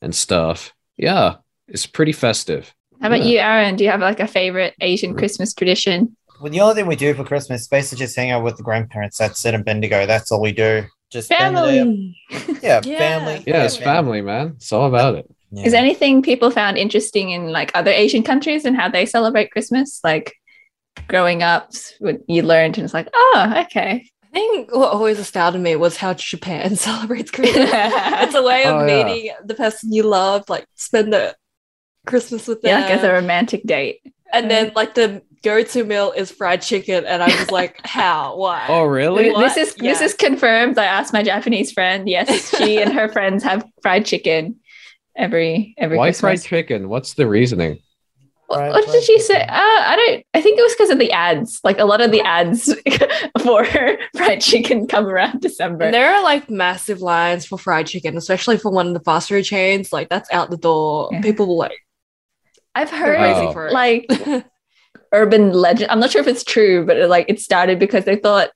[0.00, 0.72] and stuff.
[0.96, 1.36] Yeah,
[1.68, 2.74] it's pretty festive.
[3.00, 3.30] How about Yeah.
[3.32, 3.76] you, Aaron?
[3.76, 6.16] Do you have like a favorite Asian Christmas tradition?
[6.40, 8.62] Well, the only thing we do for Christmas is basically just hang out with the
[8.62, 9.18] grandparents.
[9.18, 10.06] That's it in Bendigo.
[10.06, 10.84] That's all we do.
[11.10, 12.16] Just spend the day- Family.
[12.62, 12.98] Yeah, Yeah.
[12.98, 13.44] family.
[13.46, 14.54] Yeah, it's family, man.
[14.56, 15.26] It's all about it.
[15.52, 15.64] Yeah.
[15.64, 20.00] Is anything people found interesting in like other Asian countries and how they celebrate Christmas?
[20.02, 20.32] Like
[21.08, 24.04] growing up, what you learned and it's like, oh, okay.
[24.24, 27.70] I think what always astounded me was how Japan celebrates Christmas.
[27.72, 29.04] it's a way of Oh, yeah.
[29.04, 31.36] meeting the person you love, like spend the
[32.06, 32.70] Christmas with them.
[32.70, 34.00] Yeah, like as a romantic date.
[34.32, 38.36] and then like the go-to meal is fried chicken, and I was like, how?
[38.36, 38.64] Why?
[38.68, 39.30] Oh, really?
[39.30, 39.40] What?
[39.54, 40.78] This is this is confirmed.
[40.78, 42.08] I asked my Japanese friend.
[42.08, 44.56] Yes, she and her friends have fried chicken
[45.16, 46.20] every every Why Christmas.
[46.20, 46.88] fried chicken?
[46.88, 47.78] What's the reasoning?
[48.46, 49.40] What, Fried- what did fried she say?
[49.42, 49.46] Uh.
[49.50, 50.26] I don't.
[50.34, 51.60] I think it was because of the ads.
[51.64, 52.74] Like a lot of the ads
[53.42, 53.64] for
[54.16, 55.84] fried chicken come around December.
[55.84, 59.28] And there are like massive lines for fried chicken, especially for one of the fast
[59.30, 59.92] food chains.
[59.94, 61.08] Like that's out the door.
[61.12, 61.22] Yeah.
[61.22, 61.72] People will like
[62.74, 63.52] I've heard crazy Wow.
[63.52, 63.72] for it.
[63.72, 64.06] like
[65.12, 65.90] urban legend.
[65.90, 68.50] I'm not sure if it's true, but it, like it started because they thought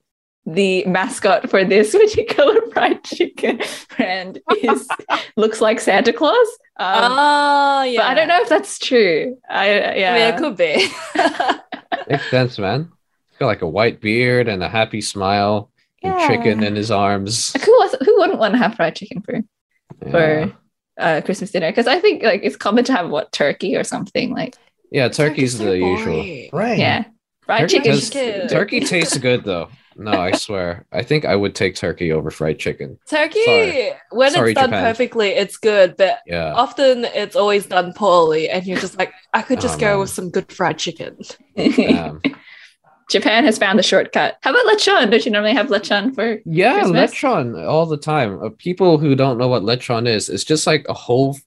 [0.46, 3.60] the mascot for this particular fried chicken
[3.96, 4.88] brand is
[5.36, 6.46] looks like Santa Claus.
[6.78, 8.00] Um, oh yeah.
[8.00, 9.36] But I don't know if that's true.
[9.50, 10.12] I yeah.
[10.14, 12.08] I mean, it could be.
[12.08, 12.90] Makes sense, man.
[13.30, 15.70] He's got like a white beard and a happy smile
[16.02, 17.52] and chicken in his arms.
[17.54, 19.34] Like, who was who wouldn't want to have fried chicken for
[20.06, 20.56] Yeah, for
[20.98, 21.70] uh, Christmas dinner?
[21.70, 24.54] Because I think like it's common to have what turkey or something like
[24.90, 26.48] yeah turkey's the usual.
[26.52, 26.78] Right.
[26.78, 27.04] yeah
[27.44, 28.40] fried Turkey, chicken.
[28.40, 29.68] does- turkey tastes good though.
[30.00, 30.86] No, I swear.
[30.92, 33.00] I think I would take turkey over fried chicken.
[33.10, 33.90] Turkey, Sorry.
[34.10, 34.84] when Sorry, it's done Japan.
[34.84, 36.52] perfectly, it's good, but Yeah.
[36.54, 39.98] often it's always done poorly, and you're just like, I could just Oh, go man.
[39.98, 41.16] with some good fried chicken.
[41.58, 42.22] Um,
[43.08, 44.36] Japan has found the shortcut.
[44.42, 45.10] How about lechon?
[45.10, 46.38] Don't you normally have lechon for?
[46.44, 47.12] yeah, Christmas?
[47.12, 48.42] lechon all the time.
[48.42, 51.38] Uh, people who don't know what lechon is, it's just like a whole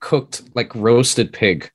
[0.00, 1.70] cooked, like roasted pig.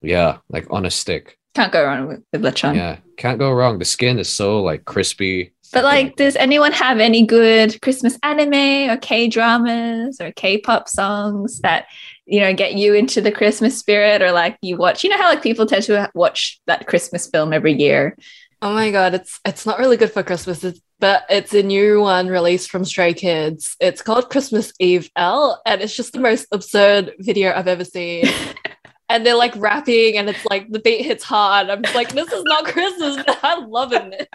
[0.00, 1.38] Yeah, like on a stick.
[1.54, 2.74] Can't go wrong with, with lechon.
[2.74, 3.78] Yeah, can't go wrong.
[3.78, 5.52] The skin is so like crispy.
[5.72, 10.88] But like, does anyone have any good Christmas anime or K dramas or K pop
[10.88, 11.86] songs that
[12.26, 15.04] you know get you into the Christmas spirit, or like you watch?
[15.04, 18.16] You know how like people tend to watch that Christmas film every year.
[18.60, 22.00] Oh my god, it's it's not really good for Christmas, it's, but it's a new
[22.00, 23.76] one released from Stray Kids.
[23.80, 28.26] It's called Christmas EveL, and it's just the most absurd video I've ever seen.
[29.08, 31.70] and they're like rapping, and it's like the beat hits hard.
[31.70, 34.32] I'm just like, this is not Christmas, but I'm loving it.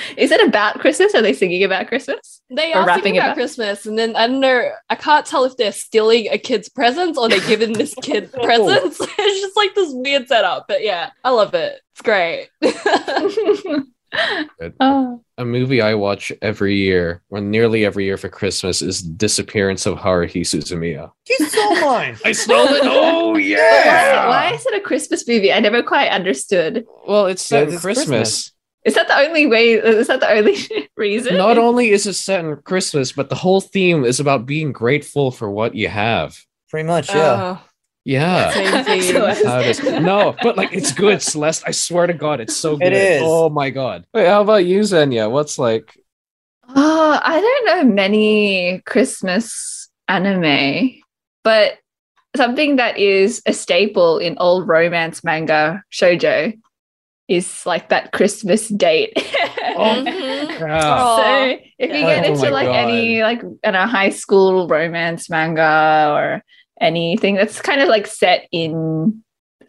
[0.16, 1.14] Is it about Christmas?
[1.14, 2.40] Are they singing about Christmas?
[2.50, 4.70] They Or are rapping rapping about about- Christmas, and then I don't know.
[4.88, 8.98] I can't tell if they're stealing a kid's presents or they're giving this kid presents.
[9.18, 11.80] it's just like this weird setup, but yeah, I love it.
[11.92, 12.48] It's great.
[14.80, 19.86] oh, a movie I watch every year, or nearly every year for Christmas, is Disappearance
[19.86, 21.12] of Haruhi Suzumiya.
[21.28, 22.16] You stole mine.
[22.24, 22.80] I stole it.
[22.84, 24.28] Oh Yeah.
[24.28, 25.52] why is it a Christmas movie?
[25.52, 26.84] I never quite understood.
[27.06, 28.06] Well, it's set Yeah, it's Christmas.
[28.06, 28.52] Christmas.
[28.84, 29.72] Is that the only way?
[29.72, 30.56] Is that the only
[30.96, 31.36] reason?
[31.36, 35.30] Not only is it set in Christmas, but the whole theme is about being grateful
[35.30, 36.38] for what you have.
[36.70, 37.58] Pretty much, yeah.
[37.58, 37.64] Oh,
[38.04, 38.50] Yeah.
[38.52, 39.02] same thing.
[39.02, 39.82] So That's how it is.
[40.00, 41.64] No, but like it's good, Celeste.
[41.66, 42.92] I swear to God, it's so good.
[42.92, 43.22] is.
[43.22, 44.06] Oh my God.
[44.14, 45.30] Wait, how about you, Zenya?
[45.30, 45.92] What's like?
[46.74, 50.94] Oh, I don't know many Christmas anime,
[51.42, 51.78] but
[52.36, 56.56] something that is a staple in old romance manga shoujo
[57.30, 59.12] is like that Christmas date.
[59.76, 62.74] Oh, so if you get Oh into like God.
[62.74, 66.42] any like in a high school romance manga or
[66.80, 69.22] anything that's kind of like set in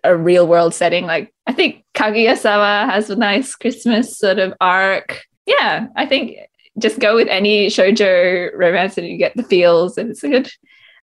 [0.03, 5.21] a real world setting, like I think Kaguya-sama has a nice Christmas sort of arc.
[5.45, 6.37] Yeah, I think
[6.79, 10.49] just go with any shoujo romance and you get the feels and it's a good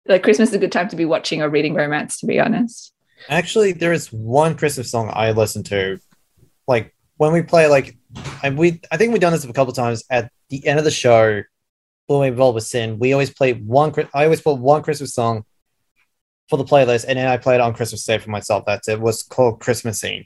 [0.06, 2.92] like Christmas is a good time to be watching or reading romance to be honest.
[3.28, 6.00] Actually, there is one Christmas song I listen to.
[6.68, 7.96] Like when we play, like,
[8.44, 10.90] and we, I think we've done this a couple times at the end of the
[10.92, 11.42] show.
[12.06, 13.92] When we involve with SYN, we always play one.
[14.14, 15.44] I always put one Christmas song
[16.48, 18.64] for the playlist, and then I play it on Christmas Day for myself.
[18.66, 18.98] That's it.
[19.00, 20.24] Was called Christmas Scene.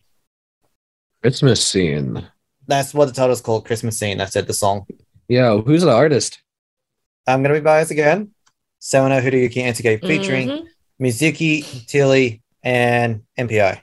[1.22, 2.28] Christmas scene.
[2.68, 3.64] That's what the title's called.
[3.66, 4.18] Christmas Scene.
[4.18, 4.46] That's it.
[4.46, 4.86] The song.
[5.28, 6.40] Yeah, who's the artist?
[7.26, 8.30] I'm gonna be biased again.
[8.80, 10.66] Sawano Hiroyuki Ansuke featuring Mhm.
[11.00, 13.80] Mizuki, Tilly, and MPI.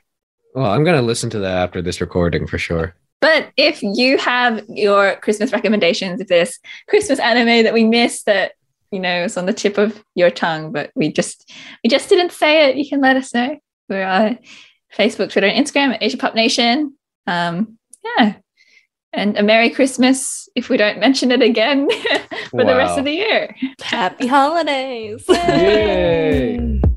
[0.54, 2.94] Well, I'm gonna listen to that after this recording for sure.
[3.20, 6.58] But if you have your Christmas recommendations, if there's
[6.88, 8.52] Christmas anime that we missed that
[8.90, 11.52] you know is on the tip of your tongue, but we just
[11.84, 13.58] we just didn't say it, you can let us know.
[13.88, 14.38] We're on
[14.96, 16.94] Facebook, Twitter, and Instagram at Asia Pop Nation.
[17.26, 18.34] Um, yeah.
[19.12, 21.88] And a Merry Christmas if we don't mention it again
[22.50, 23.54] for the rest of the year.
[23.80, 25.24] Happy holidays.
[25.28, 26.80] Yay!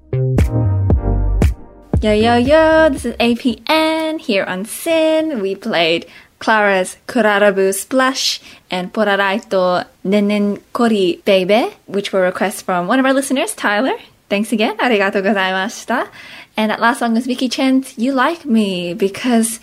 [2.04, 5.40] Yo, yo, yo, this is APN here on SYN.
[5.40, 6.06] We played
[6.38, 13.14] Clara's Kurarabu Splash and Poraraito Nenen Kori Baby, which were requests from one of our
[13.14, 13.96] listeners, Tyler.
[14.28, 14.76] Thanks again.
[14.80, 16.10] Arigato gozaimashita.
[16.58, 19.62] And that last song was Vicky Chen's You Like Me because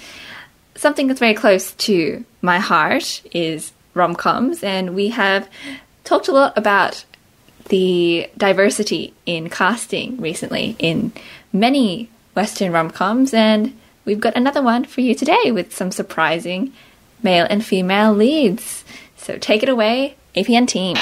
[0.74, 5.46] something that's very close to my heart is rom coms, and we have
[6.05, 7.05] talked a lot about
[7.68, 11.12] the diversity in casting recently in
[11.53, 16.73] many Western rom coms, and we've got another one for you today with some surprising
[17.23, 18.85] male and female leads.
[19.16, 20.97] So take it away, APN team.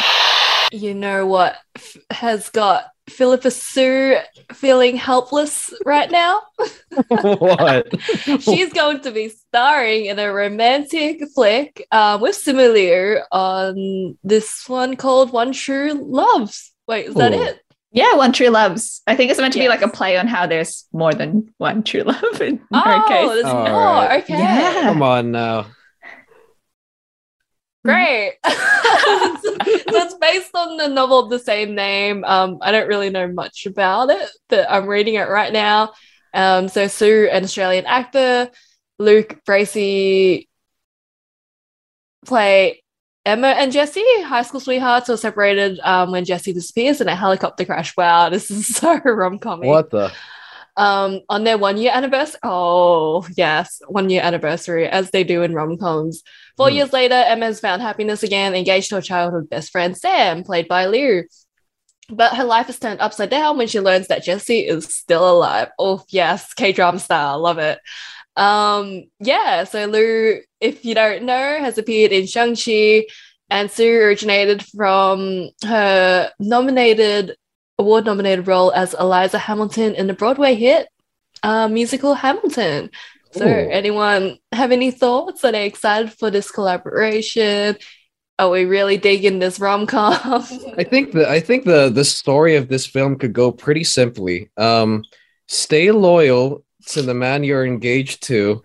[0.72, 4.16] you know what f- has got Phillipa Soo
[4.52, 6.42] feeling helpless right now?
[7.08, 7.86] what?
[8.40, 14.68] She's going to be starring in a romantic flick um, with Simu Liu on this
[14.68, 16.72] one called One True Loves.
[16.86, 17.42] Wait, is that Ooh.
[17.42, 17.60] it?
[17.90, 19.00] Yeah, One True Loves.
[19.06, 21.82] I think it's meant to be like a play on how there's more than one
[21.82, 23.28] true love in her Oh, case.
[23.28, 23.72] there's All more.
[23.72, 24.22] right.
[24.22, 24.34] Okay.
[24.38, 24.82] Yeah.
[24.82, 25.66] Come on now.
[27.84, 28.34] Great.
[28.46, 32.24] so it's based on the novel of the same name.
[32.24, 35.92] Um, I don't really know much about it, but I'm reading it right now.
[36.34, 38.50] Um, so Soo, an Australian actor,
[38.98, 40.48] Luke Bracey
[42.26, 42.82] play
[43.28, 47.14] Emma and Jesse, high school sweethearts who are separated um, when Jesse disappears in a
[47.14, 47.96] helicopter crash.
[47.96, 50.10] Wow, this is so rom com What the?
[50.76, 52.40] um, on their one year anniversary.
[52.42, 56.22] Oh, yes, one year anniversary, as they do in rom coms.
[56.56, 56.76] Four Hmm.
[56.76, 60.86] years later, Emma's found happiness again, engaged to her childhood best friend Sam, played by
[60.86, 61.24] Liu.
[62.10, 65.68] But her life is turned upside down when she learns that Jesse is still alive.
[65.78, 67.78] Oh, yes, K drama style, love it.
[68.38, 73.04] Um, yeah, so Liu, if you don't know, has appeared in Shang-Chi,
[73.50, 77.36] and Soo originated from her nominated
[77.78, 80.88] award nominated role as Eliza Hamilton in the Broadway hit
[81.42, 82.90] uh, musical Hamilton.
[83.32, 83.68] So, Ooh.
[83.70, 85.44] anyone have any thoughts?
[85.44, 87.76] Are they excited for this collaboration?
[88.38, 90.12] Are we really digging this rom com?
[90.78, 94.50] I think the I think the the story of this film could go pretty simply.
[94.56, 95.04] Um,
[95.48, 98.62] stay loyal to the man you're engaged to,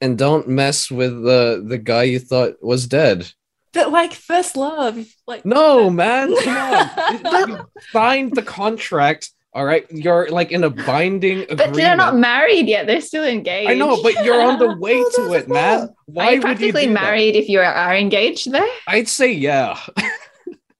[0.00, 3.30] and don't mess with the the guy you thought was dead.
[3.72, 9.30] but like first love, like No, man, come signed the contract.
[9.52, 11.58] All right, you're like in a binding agreement.
[11.58, 12.86] But they're not married yet.
[12.86, 13.68] They're still engaged.
[13.68, 15.88] I know, but you're on the way oh, to it, man.
[16.06, 17.02] Why Are you would practically do that?
[17.02, 18.66] married if you are, are engaged there?
[18.86, 19.76] I'd say yeah.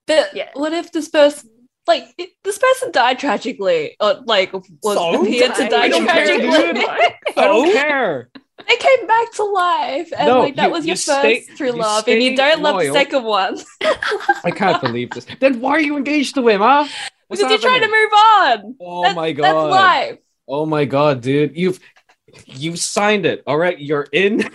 [0.06, 0.50] But Yeah.
[0.54, 1.50] what if this person,
[1.86, 5.22] like, it- this person died tragically, or like was So?
[5.22, 6.84] appeared to I die don't care, tragically?
[7.36, 8.30] I don't care.
[8.68, 11.44] they came back to life, and No, like that you- was you your first stay-
[11.56, 13.58] true you love, and you don't love the second one
[14.44, 15.26] I can't believe this.
[15.40, 16.86] Then why are you engaged to him, huh?
[17.28, 18.76] What's because you're trying to move on.
[18.80, 19.70] Oh That's- my That's god.
[19.70, 20.18] life.
[20.48, 21.56] Oh my god, dude.
[21.56, 21.78] You've
[22.46, 23.42] you signed it.
[23.46, 24.48] All right, you're in.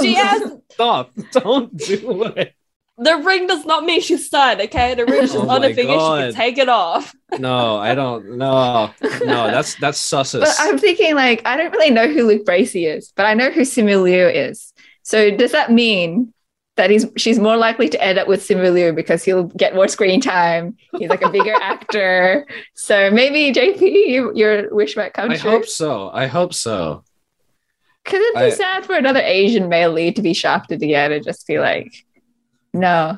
[0.00, 1.12] She has Stop.
[1.32, 2.54] Don't do it.
[3.02, 4.60] The ring does not mean she's signed.
[4.60, 5.92] Okay, the ring is just Oh on her my finger.
[5.94, 7.14] She can take it off.
[7.38, 8.36] No, I don't.
[8.38, 9.50] No, no.
[9.52, 10.40] That's that's sussus.
[10.40, 13.50] But I'm thinking, like, I don't really know who Luke Bracey is, but I know
[13.52, 14.72] who Simu Liu is.
[15.04, 16.34] So does that mean
[16.74, 19.86] that he's she's more likely to end up with Simu Liu because he'll get more
[19.86, 20.76] screen time?
[20.98, 22.48] He's like a bigger actor.
[22.74, 25.50] So maybe JP, you, your wish might come I true.
[25.50, 26.10] I hope so.
[26.12, 27.04] I hope so.
[28.04, 31.24] Because it be I- sad for another Asian male lead to be shafted again and
[31.24, 31.92] just be like,
[32.72, 33.16] no?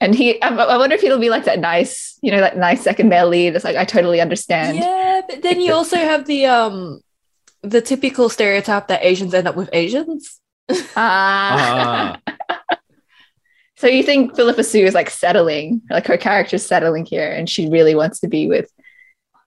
[0.00, 2.82] And he, I, I wonder if he'll be like that nice, you know, that nice
[2.82, 3.54] second male lead.
[3.54, 4.78] It's like I totally understand.
[4.78, 7.00] Yeah, but then you also have the um
[7.62, 10.40] the typical stereotype that Asians end up with Asians.
[10.96, 12.18] Ah.
[12.28, 12.46] Ah.
[13.76, 17.68] so you think Phillipa Soo is like settling, like her character's settling here, and she
[17.68, 18.70] really wants to be with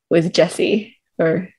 [0.10, 1.49] with Jesse or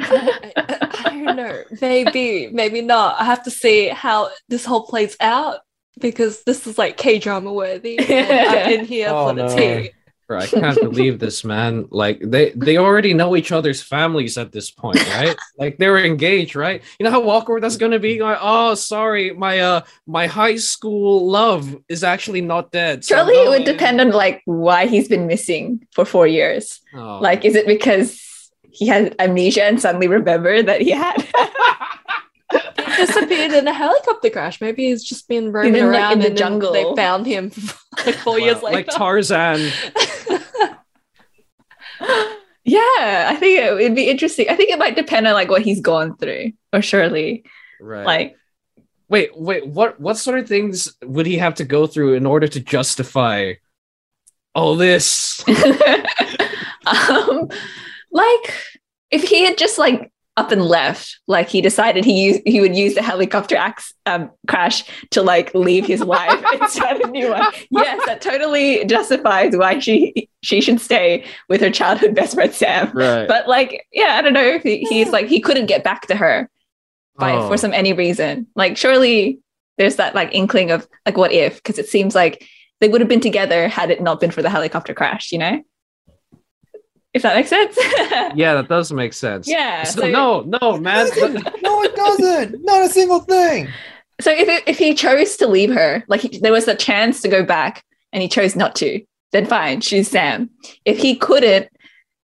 [0.00, 1.62] I, I- I don't know.
[1.80, 3.20] Maybe, maybe not.
[3.20, 5.60] I have to see how this whole plays out
[5.98, 7.98] because this is like K drama worthy.
[8.00, 9.56] I'm in here Oh, for the no.
[9.56, 9.90] tea.
[10.26, 11.86] Bro, I can't believe this, man.
[11.90, 15.36] Like they they already know each other's families at this point, right?
[15.58, 16.82] like they were engaged, right?
[16.98, 18.22] You know how awkward that's gonna be.
[18.22, 23.04] Like, oh, sorry, my uh my high school love is actually not dead.
[23.04, 26.80] so surely it no, would depend on like why he's been missing for four years.
[26.94, 31.20] Oh, Like, is it because he had amnesia and suddenly remembered that he had.
[32.76, 34.60] he disappeared in a helicopter crash.
[34.60, 36.72] Maybe he's just been roaming been, like, around in the jungle.
[36.72, 37.50] They found him
[38.06, 38.76] like four years later.
[38.76, 39.60] like Tarzan.
[42.64, 44.46] yeah, I think it would be interesting.
[44.48, 47.44] I think it might depend on like what he's gone through, or surely
[47.80, 48.06] Right.
[48.06, 48.36] like
[49.08, 52.48] wait, wait, what what sort of things would he have to go through in order
[52.48, 53.54] to justify
[54.54, 55.44] all this?
[56.86, 57.48] um,
[58.10, 58.54] like
[59.10, 62.74] if he had just like up and left, like he decided he used he would
[62.74, 67.30] use the helicopter ax- um, crash to like leave his wife and start a new
[67.30, 67.44] one.
[67.70, 72.90] Yes, that totally justifies why she she should stay with her childhood best friend Sam.
[72.92, 73.28] Right.
[73.28, 76.16] But like, yeah, I don't know if he, he's like he couldn't get back to
[76.16, 76.50] her
[77.16, 77.46] by Oh.
[77.48, 78.48] for some any reason.
[78.56, 79.38] Like surely
[79.78, 82.44] there's that like inkling of like what if because it seems like
[82.80, 85.62] they would have been together had it not been for the helicopter crash, you know?
[87.14, 87.76] If that makes sense.
[88.34, 89.48] yeah, that does make sense.
[89.48, 91.08] Yeah, So, so- no, no, man.
[91.62, 92.62] no, it doesn't.
[92.64, 93.68] Not a single thing.
[94.20, 97.22] So if it, if he chose to leave her, like he, there was a chance
[97.22, 99.00] to go back and he chose not to,
[99.32, 100.50] then fine, she's Sam.
[100.84, 101.68] If he couldn't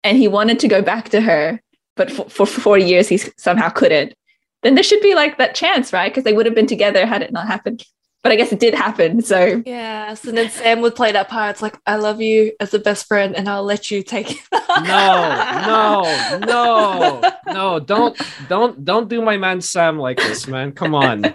[0.05, 1.61] and he wanted to go back to her,
[1.97, 4.15] but for, for 40 years he somehow couldn't,
[4.63, 6.11] then there should be like that chance, right?
[6.11, 7.85] Because they would have been together had it not happened.
[8.23, 9.23] But I guess it did happen.
[9.23, 11.51] So Yes, and then Sam would play that part.
[11.53, 14.39] It's like, I love you as a best friend, and I'll let you take it.
[14.53, 17.79] no, no, no, no!
[17.81, 20.73] Don't, don't, don't do my man Sam like this, man.
[20.73, 21.33] Come on,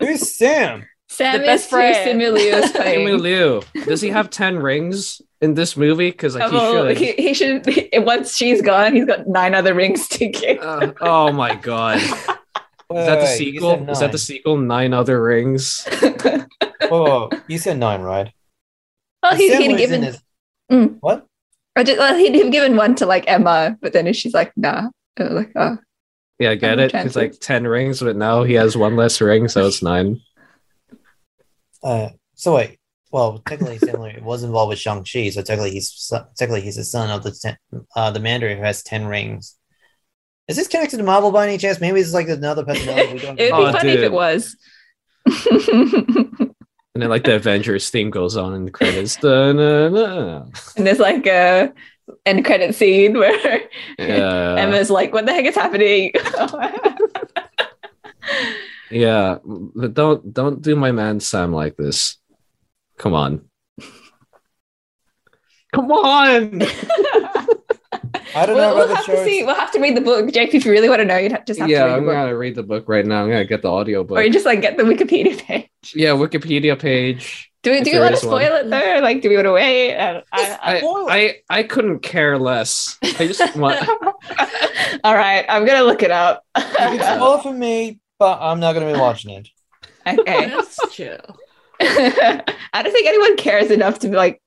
[0.00, 0.86] Who's Sam?
[1.08, 1.94] Sam The best is friend.
[1.94, 2.20] friend.
[2.20, 3.18] Simulius Simu playing.
[3.18, 3.62] Liu.
[3.84, 6.10] Does he have ten rings in this movie?
[6.10, 6.96] Because like, he Oh, should.
[6.96, 7.66] he, he should.
[8.06, 10.58] Once she's gone, he's got nine other rings to give.
[10.60, 12.00] Uh, oh my god!
[12.92, 13.70] Is Wait, that the wait, you sequel?
[13.78, 14.18] said Is that the nine.
[14.18, 14.56] sequel?
[14.58, 15.86] Nine other rings.
[16.00, 16.46] Whoa,
[16.90, 18.32] whoa, you said nine, right?
[19.22, 20.02] well, he, Sam he'd was in given.
[20.02, 20.22] his-
[20.70, 20.96] Mm.
[21.00, 21.26] What?
[21.76, 24.88] I just, well, he'd have given one to like Emma, but then she's like, nah.
[25.18, 25.76] I was like, oh.
[26.38, 26.94] Yeah, I get Other it.
[26.94, 30.20] It's like ten rings, but now he has one less ring, so it's nine.
[31.82, 32.78] Uh, so wait.
[33.10, 36.76] Well, technically, Sam Liu was involved with Shang Chi, so technically he's son- technically he's
[36.76, 37.56] the son of the ten,
[37.94, 39.56] uh, the Mandarin who has ten rings.
[40.52, 41.80] Is this connected to Marvel by any chance?
[41.80, 43.40] Maybe it's like another personality we don't.
[43.40, 44.56] It would Oh, be funny if oh, it was.
[46.94, 49.16] And then like the Avengers theme goes on in the credits.
[49.16, 50.44] Da-na-na.
[50.76, 51.72] and there's like a
[52.26, 53.62] end credit scene where
[53.98, 54.56] Yeah.
[54.58, 56.12] Emma's like, what the heck is happening?
[58.90, 62.18] Yeah, but don't don't do my man Sam like this.
[62.98, 63.48] Come on.
[65.72, 66.60] Come on.
[68.34, 69.44] I don't we'll, know we'll the have to see.
[69.44, 70.26] We'll have to read the book.
[70.26, 72.00] JP, if you really want to know, you'd have- just have yeah, to read I'm
[72.00, 72.14] the book.
[72.14, 73.22] gonna read the book right now.
[73.22, 74.18] I'm gonna get the audio book.
[74.18, 75.68] Or you just like get the Wikipedia page.
[75.94, 77.50] yeah, Wikipedia page.
[77.62, 78.42] Do we, do we want to is one.
[78.42, 79.00] spoil it though?
[79.02, 79.96] Like, do we want to wait?
[79.96, 82.98] I, I, I, I I couldn't care less.
[83.04, 83.78] I just want.
[85.04, 86.44] All right, I'm gonna look it up.
[86.56, 89.48] You can spoil it for me, but I'm not going to be watching it.
[90.06, 90.48] okay.
[90.48, 91.16] That's true.
[91.80, 92.42] I
[92.82, 94.42] don't think anyone cares enough to be like,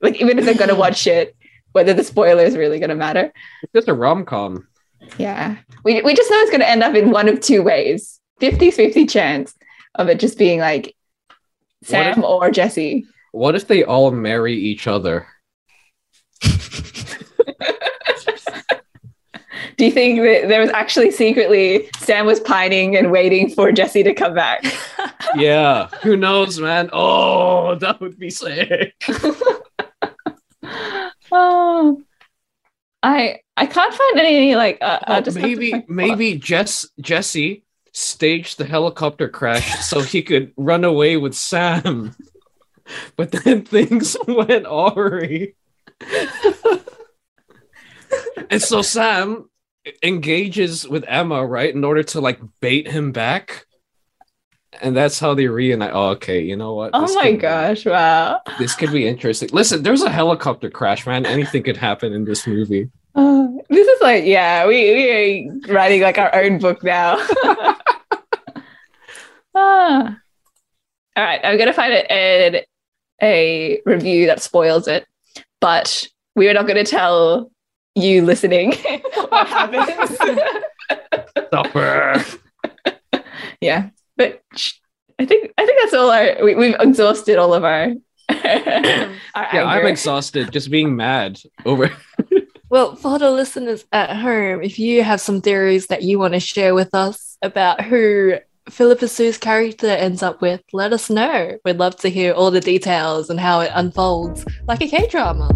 [0.00, 1.35] like even if they're gonna watch it,
[1.76, 3.30] whether the spoiler is really gonna matter.
[3.62, 4.66] It's just a rom com.
[5.18, 9.06] Yeah, we we just know it's gonna end up in one of two ways: 50-50
[9.10, 9.54] chance
[9.94, 10.96] of it just being like
[11.84, 13.04] Sam or Jesse.
[13.32, 15.26] What if they all marry each other?
[19.76, 24.02] Do you think that there was actually secretly Sam was pining and waiting for Jesse
[24.02, 24.64] to come back?
[25.34, 26.88] Yeah, who knows, man?
[26.92, 28.94] Oh, that would be sick.
[31.32, 32.02] oh,
[33.02, 34.78] I I can't find any like.
[34.80, 41.16] Uh, Oh, maybe maybe Jess Jesse staged the helicopter crash so he could run away
[41.16, 42.14] with Sam.
[43.16, 45.54] But then things went awry.
[48.50, 49.48] and so Sam
[50.02, 53.65] engages with Emma, right, in order to like bait him back.
[54.80, 55.90] And that's how they reunite.
[55.92, 56.90] Oh, okay, you know what?
[56.94, 57.84] Oh my could be- gosh!
[57.86, 58.40] Wow.
[58.58, 59.48] this could be interesting.
[59.52, 61.24] Listen, there's a helicopter crash, man.
[61.26, 62.90] Anything could happen in this movie.
[63.14, 67.16] Oh, this is like, yeah, we we are writing like our own book now.
[69.54, 70.16] ah.
[71.16, 72.64] All right, I'm gonna find it a,
[73.22, 75.06] a review that spoils it,
[75.60, 77.50] but we are not gonna tell
[77.94, 78.72] you listening
[79.30, 80.18] what happens.
[81.50, 82.22] Supper.
[83.62, 84.74] yeah, but sh-
[85.18, 87.92] I think I think that's all our we, we've exhausted all of our.
[88.28, 91.90] our Yeah, I'm exhausted just being mad over.
[92.68, 96.40] Well, for the listeners at home, if you have some theories that you want to
[96.40, 98.38] share with us about who
[98.68, 101.58] Phillipa Soo's character ends up with, let us know.
[101.64, 105.48] We'd love to hear all the details and how it unfolds like a K drama.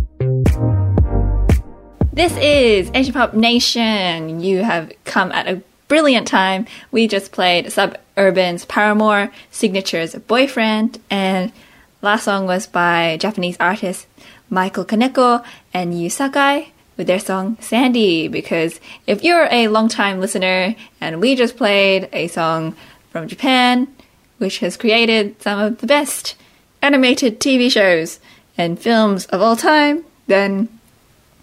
[2.12, 4.38] This is Asian Pop Nation.
[4.38, 6.66] You have come at a brilliant time.
[6.92, 11.50] We just played Suburban's Paramore, Signature's Boyfriend, and
[12.00, 14.06] last song was by Japanese artist
[14.48, 18.28] Michael Kaneko and Yu Sakai with their song Sandy.
[18.28, 18.78] Because
[19.08, 22.76] if you're a long-time listener and we just played a song
[23.10, 23.88] from Japan,
[24.38, 26.36] which has created some of the best
[26.82, 28.20] animated TV shows
[28.56, 30.68] and films of all time, then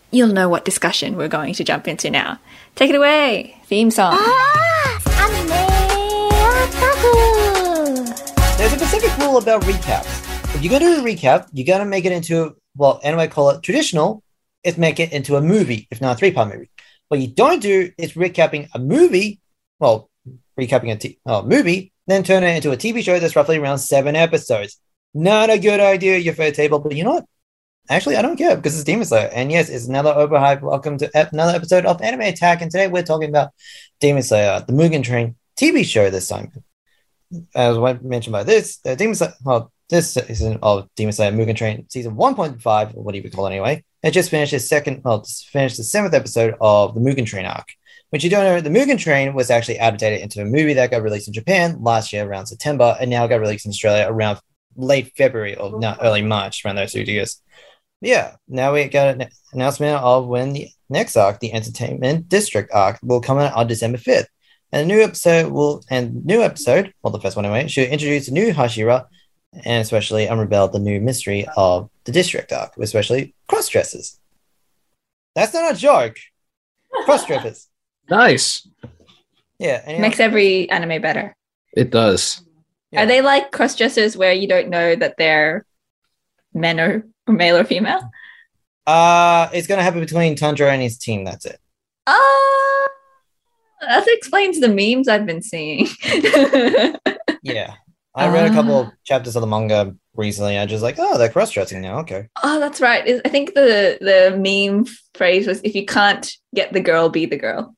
[0.10, 2.40] you'll know what discussion we're going to jump into now.
[2.78, 4.14] Take it away, theme song.
[4.16, 4.98] Ah,
[8.56, 10.06] There's a specific rule about recaps.
[10.54, 13.64] If you're gonna do a recap, you gotta make it into well, anime call it
[13.64, 14.22] traditional,
[14.64, 16.70] is make it into a movie, if not a three-part movie.
[17.08, 19.40] What you don't do is recapping a movie,
[19.80, 20.12] well,
[20.60, 23.80] recapping a t- oh, movie, then turn it into a TV show that's roughly around
[23.80, 24.80] seven episodes.
[25.16, 27.26] Not a good idea, your fair table, but you know what?
[27.90, 29.30] Actually, I don't care because it's Demon Slayer.
[29.34, 30.62] And yes, it's another overhype.
[30.62, 32.62] Welcome to another episode of Anime Attack.
[32.62, 33.52] And today we're talking about
[34.02, 36.52] Demon Slayer, the Mugen Train TV show this time.
[37.56, 41.56] As I mentioned by this, the Demon Slayer, well, this season of Demon Slayer Mugen
[41.56, 45.02] Train season 1.5, or what do you call it anyway, it just finished its second,
[45.06, 47.68] well, finished the seventh episode of the Mugen Train arc.
[48.10, 51.04] Which you don't know, the Mugen Train was actually adapted into a movie that got
[51.04, 54.40] released in Japan last year around September, and now got released in Australia around
[54.76, 57.42] late February or not early March, around those two years.
[58.02, 63.00] Yeah, now we got an announcement of when the next arc, the Entertainment District arc,
[63.02, 64.28] will come out on December 5th.
[64.72, 68.28] And a new episode will, and new episode, well, the first one anyway, should introduce
[68.28, 69.06] a new Hashira
[69.64, 74.20] and especially unreveal the new mystery of the District arc, especially cross dressers.
[75.36, 76.18] That's not a joke.
[77.06, 77.68] Cross dressers.
[78.10, 78.66] Nice.
[79.60, 79.82] Yeah.
[79.86, 81.36] anyhow- Makes every anime better.
[81.76, 82.42] It does.
[82.92, 83.04] Yeah.
[83.04, 85.66] Are they like cross dressers where you don't know that they're
[86.54, 88.10] men or, or male or female?
[88.86, 91.24] Uh, it's gonna happen between Tundra and his team.
[91.26, 91.60] That's it.
[92.08, 92.88] Ah,
[93.82, 95.88] that explains the memes I've been seeing.
[97.44, 97.76] Yeah,
[98.16, 98.82] I read a couple Ah.
[98.88, 100.58] of chapters of the manga recently.
[100.58, 102.00] I just like, oh, they're cross dressing now.
[102.00, 102.28] Okay.
[102.44, 103.22] oh, that's right.
[103.24, 107.38] I think the the meme phrase was if you can't get the girl, be the
[107.38, 107.74] girl.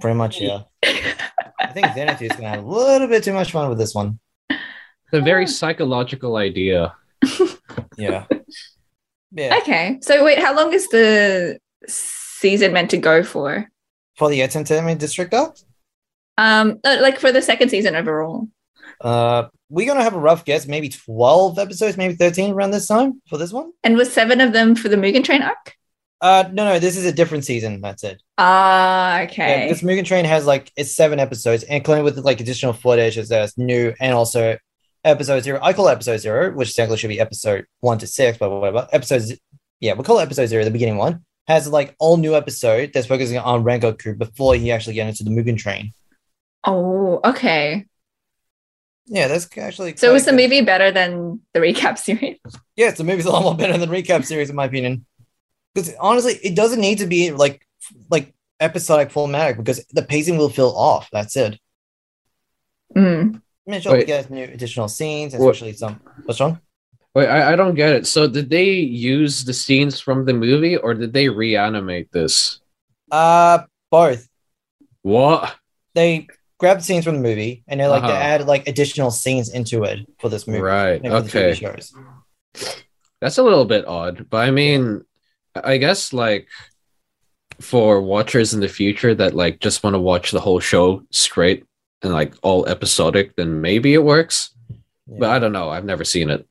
[0.00, 0.62] Pretty much, yeah.
[0.84, 4.20] I think Zenitsu is gonna have a little bit too much fun with this one.
[4.50, 4.58] It's
[5.12, 6.94] a very psychological idea.
[7.96, 8.26] Yeah.
[9.34, 9.58] Yeah.
[9.62, 13.68] Okay, so wait, how long is the season meant to go for?
[14.16, 15.56] For the Entertainment District arc,
[16.38, 18.46] Um, uh, like for the second season overall.
[19.00, 23.20] uh, we're gonna have a rough guess, maybe twelve episodes, maybe thirteen around this time
[23.28, 23.72] for this one.
[23.82, 25.74] And was seven of them for the Mugen Train arc?
[26.20, 27.80] Uh, no, no, this is a different season.
[27.80, 28.22] That's it.
[28.38, 29.68] Ah, Yeah, okay.
[29.68, 33.28] this Mugen Train has like it's seven episodes, and including with like additional footage as
[33.30, 34.56] that's new, and also
[35.04, 35.58] episode zero.
[35.62, 38.88] I call it episode zero, which technically should be episode one to six, but whatever.
[38.92, 39.32] Episodes,
[39.80, 41.24] yeah, we'll call it episode zero, the beginning one.
[41.46, 45.42] Has like all new episode that's focusing on Rengoku before he actually gets into the
[45.42, 45.92] Mugen Train.
[46.64, 47.84] oh, okay.
[49.06, 49.96] Yeah, that's actually.
[49.96, 52.38] So was the movie better than the recap series?
[52.76, 55.04] Yes, the movie's a lot more better than the recap series, in my opinion.
[55.74, 57.66] Because honestly, it doesn't need to be like
[58.10, 61.10] like episodic formatic because the pacing will feel off.
[61.12, 61.58] That's it.
[62.96, 63.42] Mm.
[63.80, 64.06] Sure, Wait.
[64.06, 66.00] get new additional scenes, What- especially some.
[66.24, 66.60] What's wrong?
[67.14, 68.06] Wait, I, I don't get it.
[68.06, 72.60] So did they use the scenes from the movie or did they reanimate this?
[73.10, 73.60] Uh,
[73.90, 74.28] both.
[75.02, 75.54] What?
[75.94, 76.26] They
[76.58, 78.18] grabbed scenes from the movie and they like they Uh-huh.
[78.20, 80.60] added like additional scenes into it for this movie.
[80.60, 81.00] Right.
[81.02, 81.80] and for the Okay.
[83.20, 85.04] That's a little bit odd, but I mean,
[85.54, 86.48] I guess like
[87.60, 91.64] for watchers in the future that like just want to watch the whole show straight
[92.04, 94.50] and like all episodic, then maybe it works.
[95.06, 95.68] But I don't know.
[95.68, 96.46] I've never seen it.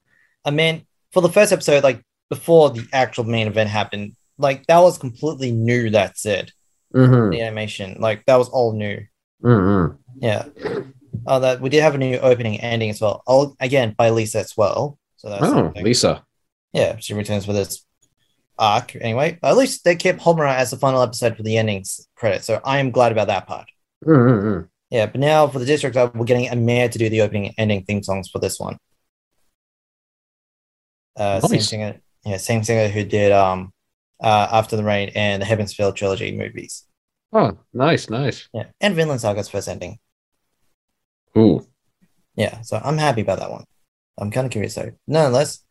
[0.45, 4.79] I mean, for the first episode, like before the actual main event happened, like that
[4.79, 5.89] was completely new.
[5.89, 6.51] That's it.
[6.93, 7.31] Mm-hmm.
[7.31, 9.05] The animation, like that was all new.
[9.43, 9.95] Mm-hmm.
[10.17, 10.45] Yeah.
[11.25, 13.23] Oh, that we did have a new opening ending as well.
[13.25, 14.99] Oh, again by Lisa as well.
[15.17, 15.83] So that's Oh, something.
[15.83, 16.23] Lisa.
[16.73, 17.85] Yeah, she returns for this
[18.59, 19.39] arc anyway.
[19.41, 22.79] At least they kept Homura as the final episode for the endings credit, so I
[22.79, 23.67] am glad about that part.
[24.05, 24.65] Mm-hmm.
[24.93, 27.55] Yeah, but now for the district, arc, we're getting Aimer to do the opening and
[27.57, 28.77] ending theme songs for this one.
[31.17, 33.73] Uh, same singer, yeah, same singer who did um,
[34.21, 36.85] uh, After the Rain and the Heaven's Feel trilogy movies.
[37.31, 38.47] Oh, nice, nice.
[38.53, 39.97] Yeah, and Vinland Saga's first ending.
[41.35, 41.65] Ooh.
[42.35, 43.63] Yeah, so I'm happy about that one.
[44.19, 44.91] I'm kind of curious though.
[45.07, 45.63] Nonetheless,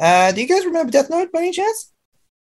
[0.00, 1.92] uh, do you guys remember Death Note by any chance?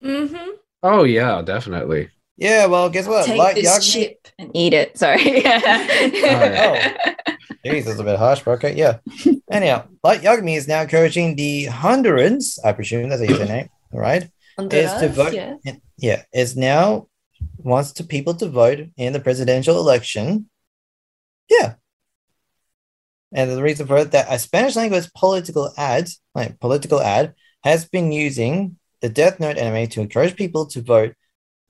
[0.02, 0.50] Mm-hmm.
[0.82, 2.08] Oh yeah, definitely.
[2.36, 3.26] Yeah, well, guess what?
[3.26, 4.28] Take Light this Yagami- chip.
[4.38, 4.98] and eat it.
[5.02, 5.42] Sorry.
[5.42, 5.60] Yeah.
[7.28, 8.98] oh, Jeez, that's a bit harsh, but okay, yeah.
[9.50, 13.68] Anyhow, Light Yagami is now coaching the Hondurans, I presume that's how you say name,
[13.92, 14.22] right?
[14.24, 14.28] is
[14.58, 14.66] to
[15.08, 15.32] Honduras, vote.
[15.34, 15.54] yeah.
[15.96, 17.08] Yeah, is now
[17.58, 20.48] wants to people to vote in the presidential election.
[21.48, 21.74] Yeah.
[23.32, 27.84] And the reason for it that a Spanish language political ad, like political ad, has
[27.84, 31.14] been using the Death Note anime to encourage people to vote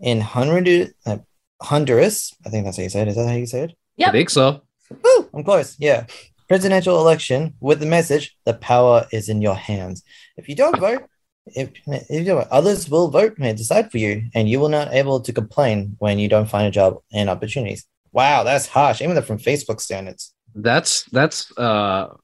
[0.04, 0.92] in Honduras.
[1.06, 1.18] Uh,
[1.62, 3.08] Honduras, I think that's how you say it.
[3.08, 3.74] Is that how you say it?
[4.06, 4.60] I think so.
[4.90, 5.76] Woo, I'm close.
[5.78, 6.06] Yeah.
[6.46, 10.02] Presidential election with the message the power is in your hands.
[10.36, 11.04] If you don't vote,
[11.46, 14.92] if, if you don't, others will vote and decide for you, and you will not
[14.92, 17.86] able to complain when you don't find a job and opportunities.
[18.12, 20.34] Wow, that's harsh, even from Facebook standards.
[20.54, 22.14] That's that's uh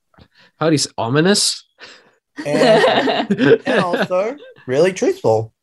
[0.58, 1.66] how do you say ominous?
[2.44, 3.30] And,
[3.66, 5.54] and also really truthful.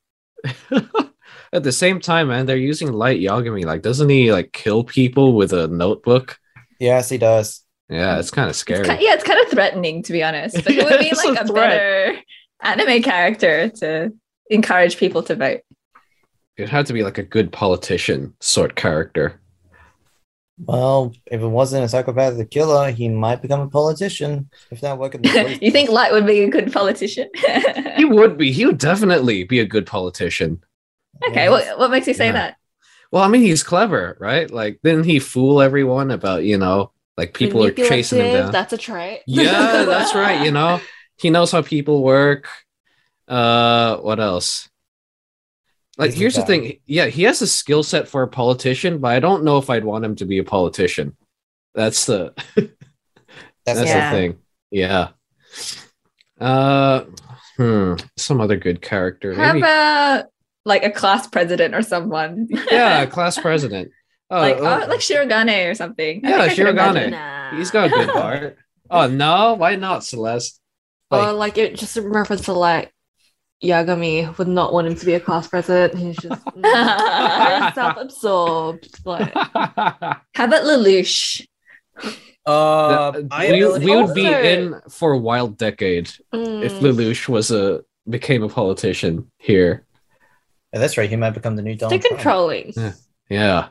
[1.54, 3.66] At the same time, man, they're using Light Yagami.
[3.66, 6.38] Like, doesn't he like kill people with a notebook?
[6.80, 7.64] Yes, he does.
[7.90, 8.84] Yeah, it's kind of It's scary.
[8.84, 10.56] ki- yeah, it's kind of threatening to be honest.
[10.56, 12.20] But it would be like a a better
[12.62, 14.12] anime character to
[14.50, 15.62] encourage people to vote.
[16.58, 19.40] It had to be like a good politician sort character.
[20.60, 24.50] Well, if it wasn't a psychopathic killer, he might become a politician.
[24.72, 25.24] If not working,
[25.62, 25.92] you think.
[25.92, 27.30] Light would be a good politician?
[27.98, 28.52] He would be.
[28.52, 30.64] He would definitely be a good politician.
[31.30, 31.50] Okay, Yes.
[31.52, 32.32] what, what makes you say Yeah.
[32.34, 32.58] that?
[33.12, 34.50] Well, I mean, he's clever, right?
[34.52, 38.52] Like, didn't he fool everyone about you know, like people are chasing him Manipulative, down?
[38.52, 39.22] That's a trait.
[39.28, 40.44] yeah, that's right.
[40.44, 40.82] You know,
[41.18, 42.48] he knows how people work.
[43.28, 44.70] Uh, what else?
[45.98, 46.48] Like, He's a here's the guy.
[46.48, 46.80] thing.
[46.86, 49.84] Yeah, he has a skill set for a politician, but I don't know if I'd
[49.86, 51.16] want him to be a politician.
[51.74, 52.70] That's the That's,
[53.80, 54.12] that's Yeah.
[54.12, 54.38] the thing.
[54.70, 55.08] Yeah.
[56.40, 57.06] Uh,
[57.58, 57.96] hmm.
[58.16, 59.34] Some other good character.
[59.34, 59.60] How Maybe.
[59.60, 60.26] about
[60.68, 62.48] like a class president or someone?
[62.72, 63.92] yeah, class president.
[64.30, 66.20] Oh, like oh, oh, like Shirogane or something.
[66.24, 67.12] Yeah, think I Shirogane.
[67.12, 67.58] Nah.
[67.58, 68.58] he's got a good heart.
[68.90, 70.60] Oh no, why not, Celeste?
[71.10, 72.92] Or like it just in reference to like
[73.64, 75.96] Yagami would not want him to be a class president.
[75.98, 79.00] He's just very self-absorbed.
[79.06, 81.48] Like How about Lelouch?
[82.46, 87.28] Uh, The- we, ability- we would be in for a wild decade if mm, Lelouch
[87.30, 89.86] was a became a politician here.
[90.78, 91.10] Yeah, that's right.
[91.10, 92.16] He might become the new stick Donald Trump.
[92.18, 92.74] controlling.
[92.76, 92.94] Yeah.
[93.30, 93.68] Yeah.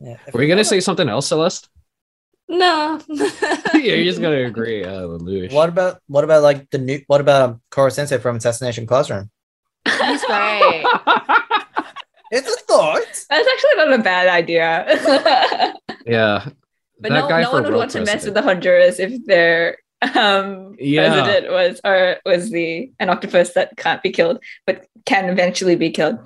[0.00, 0.16] Yeah.
[0.32, 1.68] Were you gonna say something else, Celeste?
[2.48, 3.00] No.
[3.08, 4.82] yeah, you're just gonna agree.
[4.82, 5.52] Uh, Lelouch.
[5.52, 7.00] What about what about like the new?
[7.06, 9.30] What about um, Koro Sensei from Assassination Classroom?
[9.86, 10.84] He's great.
[12.30, 13.00] It's a thought.
[13.30, 14.84] That's actually not a bad idea.
[16.06, 16.44] yeah.
[17.00, 19.24] but that no, guy no one would world want to mess with the Honduras if
[19.24, 21.08] their um, Yeah.
[21.12, 25.90] president was or was the an octopus that can't be killed but can eventually be
[25.90, 26.18] killed.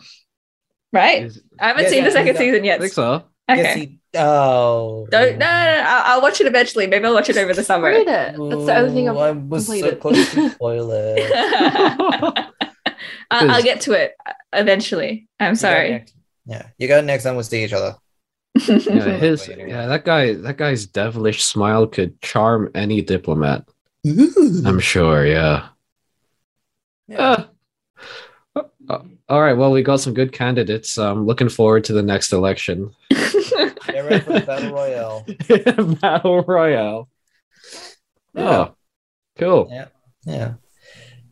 [0.93, 1.25] Right?
[1.25, 2.81] Is- I haven't Yes, seen the second he's- season I yet.
[2.81, 3.25] think so.
[3.51, 3.63] Okay.
[3.63, 3.99] Yes, he.
[4.15, 5.07] Oh.
[5.11, 6.87] Don't, no, no, no, I'll, I'll watch it eventually.
[6.87, 7.89] Maybe I'll watch it over the summer.
[7.89, 8.07] Read it.
[8.07, 10.01] That's the only thing I've I was so completed.
[10.01, 11.33] close to spoil it.
[13.31, 14.13] I'll, I'll get to it
[14.53, 15.29] eventually.
[15.41, 15.91] I'm You sorry.
[15.91, 16.15] next-
[16.47, 17.97] Yeah, you got it next time we'll see each other.
[18.55, 18.69] Yeah,
[19.17, 23.67] his yeah, that guy that guy's devilish smile could charm any diplomat.
[24.05, 25.69] I'm sure, yeah.
[27.09, 27.45] Yeah.
[28.55, 28.99] Uh, uh,
[29.29, 30.99] all right, well, we got some good candidates.
[30.99, 32.95] I'm looking forward to the next election.
[33.11, 35.27] Get ready for the battle royale.
[36.01, 37.09] Battle Royale.
[38.35, 38.75] Oh,
[39.39, 39.69] cool.
[39.71, 39.87] Yeah,
[40.25, 40.55] yeah.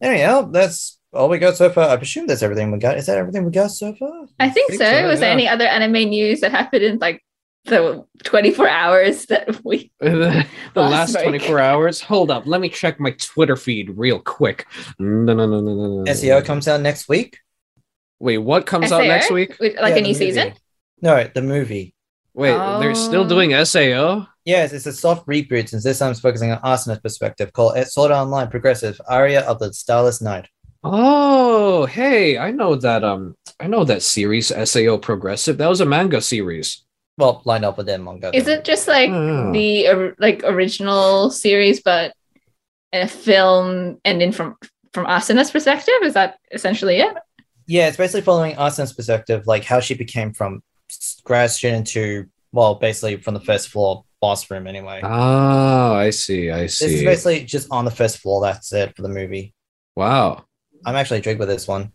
[0.01, 1.89] Anyhow, that's all we got so far.
[1.89, 2.97] I presume that's everything we got.
[2.99, 4.27] Is that everything we got so far?
[4.39, 4.91] I think, think so.
[4.91, 7.23] so, Was there any other anime news that happened in like
[7.65, 9.91] the 24 hours that we?
[10.01, 10.45] the
[10.75, 11.25] Last last week.
[11.43, 12.01] 24 hours.
[12.01, 12.47] Hold up.
[12.47, 14.67] Let me check my Twitter feed real quick.
[14.99, 16.13] No, no, no, no, no, no.
[16.13, 17.39] SAO comes out next week.
[18.21, 19.57] Wait, what comes out next week?
[19.59, 20.15] With, like Yeah, a new movie.
[20.15, 20.53] season?
[21.01, 21.95] No, the movie.
[22.35, 23.29] Wait, they're still Oh.
[23.29, 24.27] doing SAO?
[24.45, 28.13] Yes, it's a soft reboot since this time it's focusing on Asuna's perspective called Sword
[28.13, 30.49] Online Progressive Aria of the Starless Night.
[30.83, 35.59] Oh, hey, I know that um I know that series SAO Progressive.
[35.59, 36.85] That was a manga series.
[37.19, 38.31] Well, lined up with that manga.
[38.35, 39.53] Is it just like Oh.
[39.53, 42.15] the or- like original series, but
[42.93, 44.57] a film ending from
[44.95, 45.95] from Asuna's perspective?
[46.03, 47.15] Is that essentially it?
[47.67, 50.63] Yeah, it's basically following Asuna's perspective, like how she became from
[51.23, 55.01] grad student to, well, basically from the first floor boss room anyway.
[55.05, 56.51] Oh, I see.
[56.51, 56.87] I see.
[56.87, 58.41] This is basically just on the first floor.
[58.43, 59.55] That's it for the movie.
[59.95, 60.47] Wow.
[60.85, 61.93] I'm actually intrigued with this one.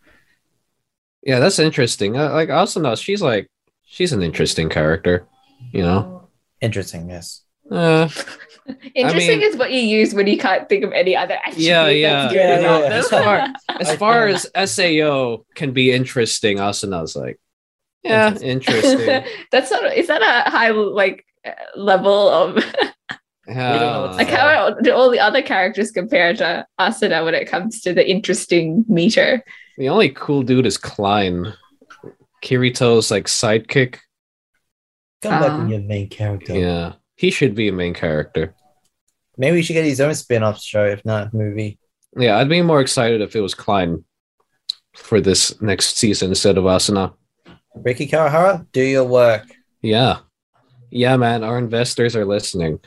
[1.23, 2.17] Yeah, that's interesting.
[2.17, 3.49] Uh, like Asuna, she's like
[3.85, 5.25] she's an interesting character,
[5.71, 6.27] you know.
[6.61, 7.41] Interesting, yes.
[7.69, 8.07] Uh,
[8.95, 11.87] Interesting mean- is what you use when you can't think of any other attribute Yeah,
[11.87, 12.29] yeah.
[12.29, 12.77] good Yeah, yeah.
[12.89, 17.39] as far as I far as SAO can be interesting, Asuna's like,
[18.03, 19.23] yeah, interesting.
[19.51, 22.63] that's not is that a high like uh, level of
[23.47, 27.81] know what's like how do all the other characters compare to Asuna when it comes
[27.81, 29.43] to the interesting meter?
[29.77, 31.53] The only cool dude is Klein,
[32.43, 33.97] Kirito's like sidekick.
[35.21, 35.59] Come back Ah.
[35.61, 36.53] with your main character.
[36.55, 38.53] Yeah, he should be a main character.
[39.37, 41.77] Maybe we should get his own spin-off show, if not movie.
[42.17, 44.05] Yeah, I'd be more excited if it was Klein
[44.95, 47.13] for this next season instead of Asuna.
[47.77, 49.43] Reki Kawahara, do your work.
[49.81, 50.19] Yeah,
[50.89, 51.43] yeah, man.
[51.43, 52.79] Our investors are listening.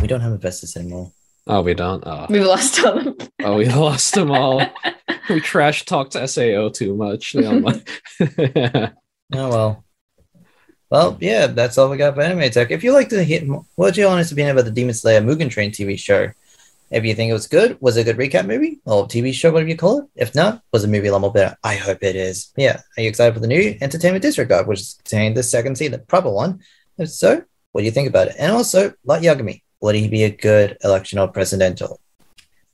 [0.00, 1.12] We don't have investors anymore.
[1.46, 2.02] Oh, we don't.
[2.06, 2.26] Ah.
[2.28, 3.16] Oh, We've lost all them.
[3.42, 4.62] oh we lost them all.
[5.30, 7.32] we trash talked Sao too much.
[7.34, 7.88] They don't like-
[9.32, 9.84] Oh well.
[10.90, 12.70] Well, yeah, that's all we got for Anime Attack.
[12.70, 13.42] If you like to hear
[13.74, 16.30] what's your honest opinion about the Demon Slayer Mugen Train TV show?
[16.90, 19.50] If you think it was good, was it a good recap movie or TV show,
[19.50, 20.04] whatever you call it?
[20.14, 21.56] If not, was the movie a lot more better?
[21.64, 22.52] I hope it is.
[22.56, 22.80] Yeah.
[22.96, 25.92] Are you excited for the new Entertainment District arc, which is contained the second season,
[25.92, 26.60] the proper one?
[26.98, 27.42] If so,
[27.72, 28.36] what do you think about it?
[28.38, 32.00] And also, like Yagami, would he be a good election or presidential?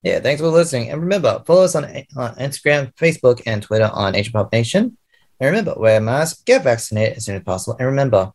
[0.04, 0.90] Yeah, thanks for listening.
[0.90, 1.84] And remember, follow us on,
[2.16, 4.96] on Instagram, Facebook, and Twitter on Asian Pop Nation.
[5.40, 7.76] And remember, wear a mask, get vaccinated as soon as possible.
[7.78, 8.32] And remember,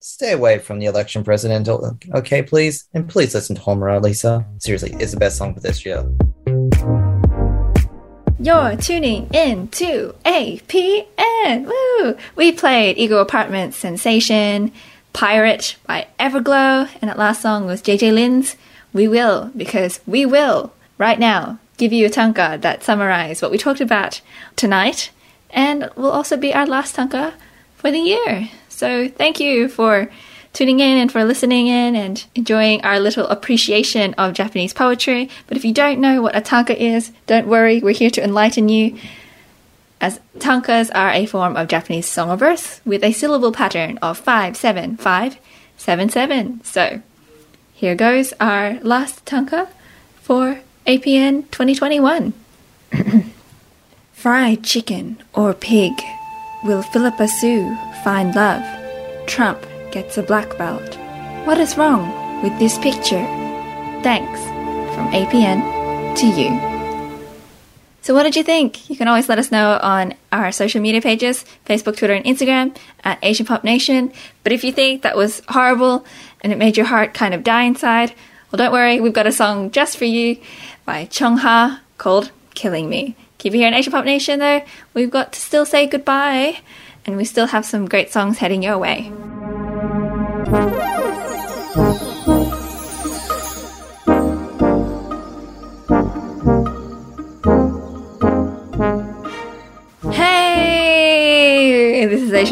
[0.00, 2.88] stay away from the election presidential, okay, please?
[2.94, 4.46] And please listen to Homura, Lisa.
[4.58, 6.08] Seriously, it's the best song for this year.
[8.38, 11.66] You're tuning in to APN.
[11.66, 12.16] Woo!
[12.36, 14.70] We played Ego Apartment Sensation,
[15.16, 18.54] Pirate by Everglow, and that last song was JJ Lin's
[18.92, 23.56] We Will, because we will, right now, give you a tanka that summarizes what we
[23.56, 24.20] talked about
[24.56, 25.10] tonight,
[25.48, 27.32] and will also be our last tanka
[27.76, 28.50] for the year.
[28.68, 30.10] So thank you for
[30.52, 35.30] tuning in and for listening in and enjoying our little appreciation of Japanese poetry.
[35.46, 38.68] But if you don't know what a tanka is, don't worry, we're here to enlighten
[38.68, 38.98] you.
[40.00, 44.18] As tankas are a form of Japanese song of verse with a syllable pattern of
[44.18, 45.38] 5 7 5
[45.76, 46.60] 7 7.
[46.64, 47.02] So
[47.72, 49.68] here goes our last tanka
[50.20, 52.32] for APN 2021.
[54.12, 55.92] Fried chicken or pig?
[56.64, 58.64] Will Phillipa Soo find love?
[59.26, 60.96] Trump gets a black belt.
[61.46, 63.24] What is wrong with this picture?
[64.02, 64.40] Thanks
[64.94, 66.75] from APN to you.
[68.06, 68.88] So, what did you think?
[68.88, 72.76] You can always let us know on our social media pages Facebook, Twitter, and Instagram
[73.02, 74.12] at Asian Pop Nation.
[74.44, 76.06] But if you think that was horrible
[76.40, 78.14] and it made your heart kind of die inside,
[78.52, 80.40] well, don't worry, we've got a song just for you
[80.84, 83.16] by Chung Ha called Killing Me.
[83.38, 84.62] Keep it here in Asian Pop Nation, though.
[84.94, 86.60] We've got to still say goodbye,
[87.06, 89.10] and we still have some great songs heading your way.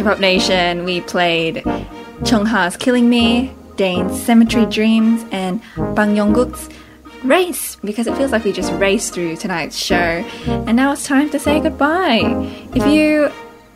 [0.05, 0.85] Pop Nation.
[0.85, 1.65] We played
[2.25, 6.69] Chung Ha's Killing Me, Dane's Cemetery Dreams, and Bang Yongguk's
[7.25, 9.97] Race, because it feels like we just raced through tonight's show.
[9.97, 12.21] And now it's time to say goodbye.
[12.75, 13.31] If you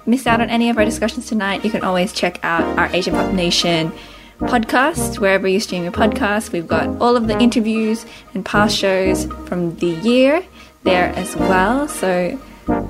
[0.06, 3.14] missed out on any of our discussions tonight, you can always check out our Asian
[3.14, 3.92] Pop Nation
[4.38, 6.52] podcast, wherever you stream your podcast.
[6.52, 10.44] We've got all of the interviews and past shows from the year
[10.84, 11.88] there as well.
[11.88, 12.38] So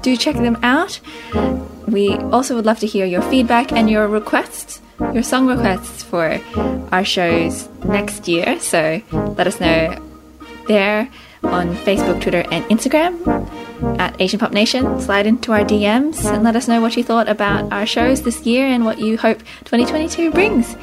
[0.03, 1.01] do check them out.
[1.86, 4.80] We also would love to hear your feedback and your requests,
[5.12, 6.40] your song requests for
[6.92, 8.59] our shows next year.
[8.61, 9.96] So let us know
[10.66, 11.09] there
[11.42, 13.16] on Facebook, Twitter, and Instagram
[13.99, 15.01] at Asian Pop Nation.
[15.01, 18.44] Slide into our DMs and let us know what you thought about our shows this
[18.44, 20.74] year and what you hope 2022 brings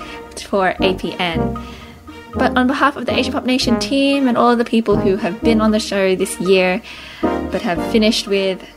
[0.44, 1.64] for APN.
[2.34, 5.16] But on behalf of the Asian Pop Nation team and all of the people who
[5.18, 6.82] have been on the show this year
[7.22, 8.68] but have finished with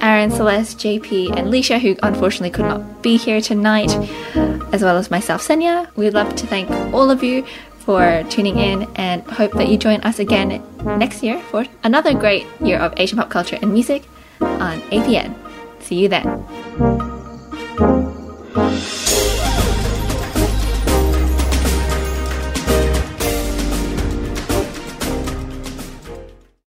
[0.00, 3.90] Aaron, Celeste, JP, and Leisha, who unfortunately could not be here tonight,
[4.72, 5.88] as well as myself, Senya.
[5.96, 7.44] We'd love to thank all of you
[7.80, 10.62] for tuning in and hope that you join us again
[10.98, 14.04] next year for another great year of Asian pop culture and music
[14.40, 15.34] on APN.
[15.80, 16.28] See you then.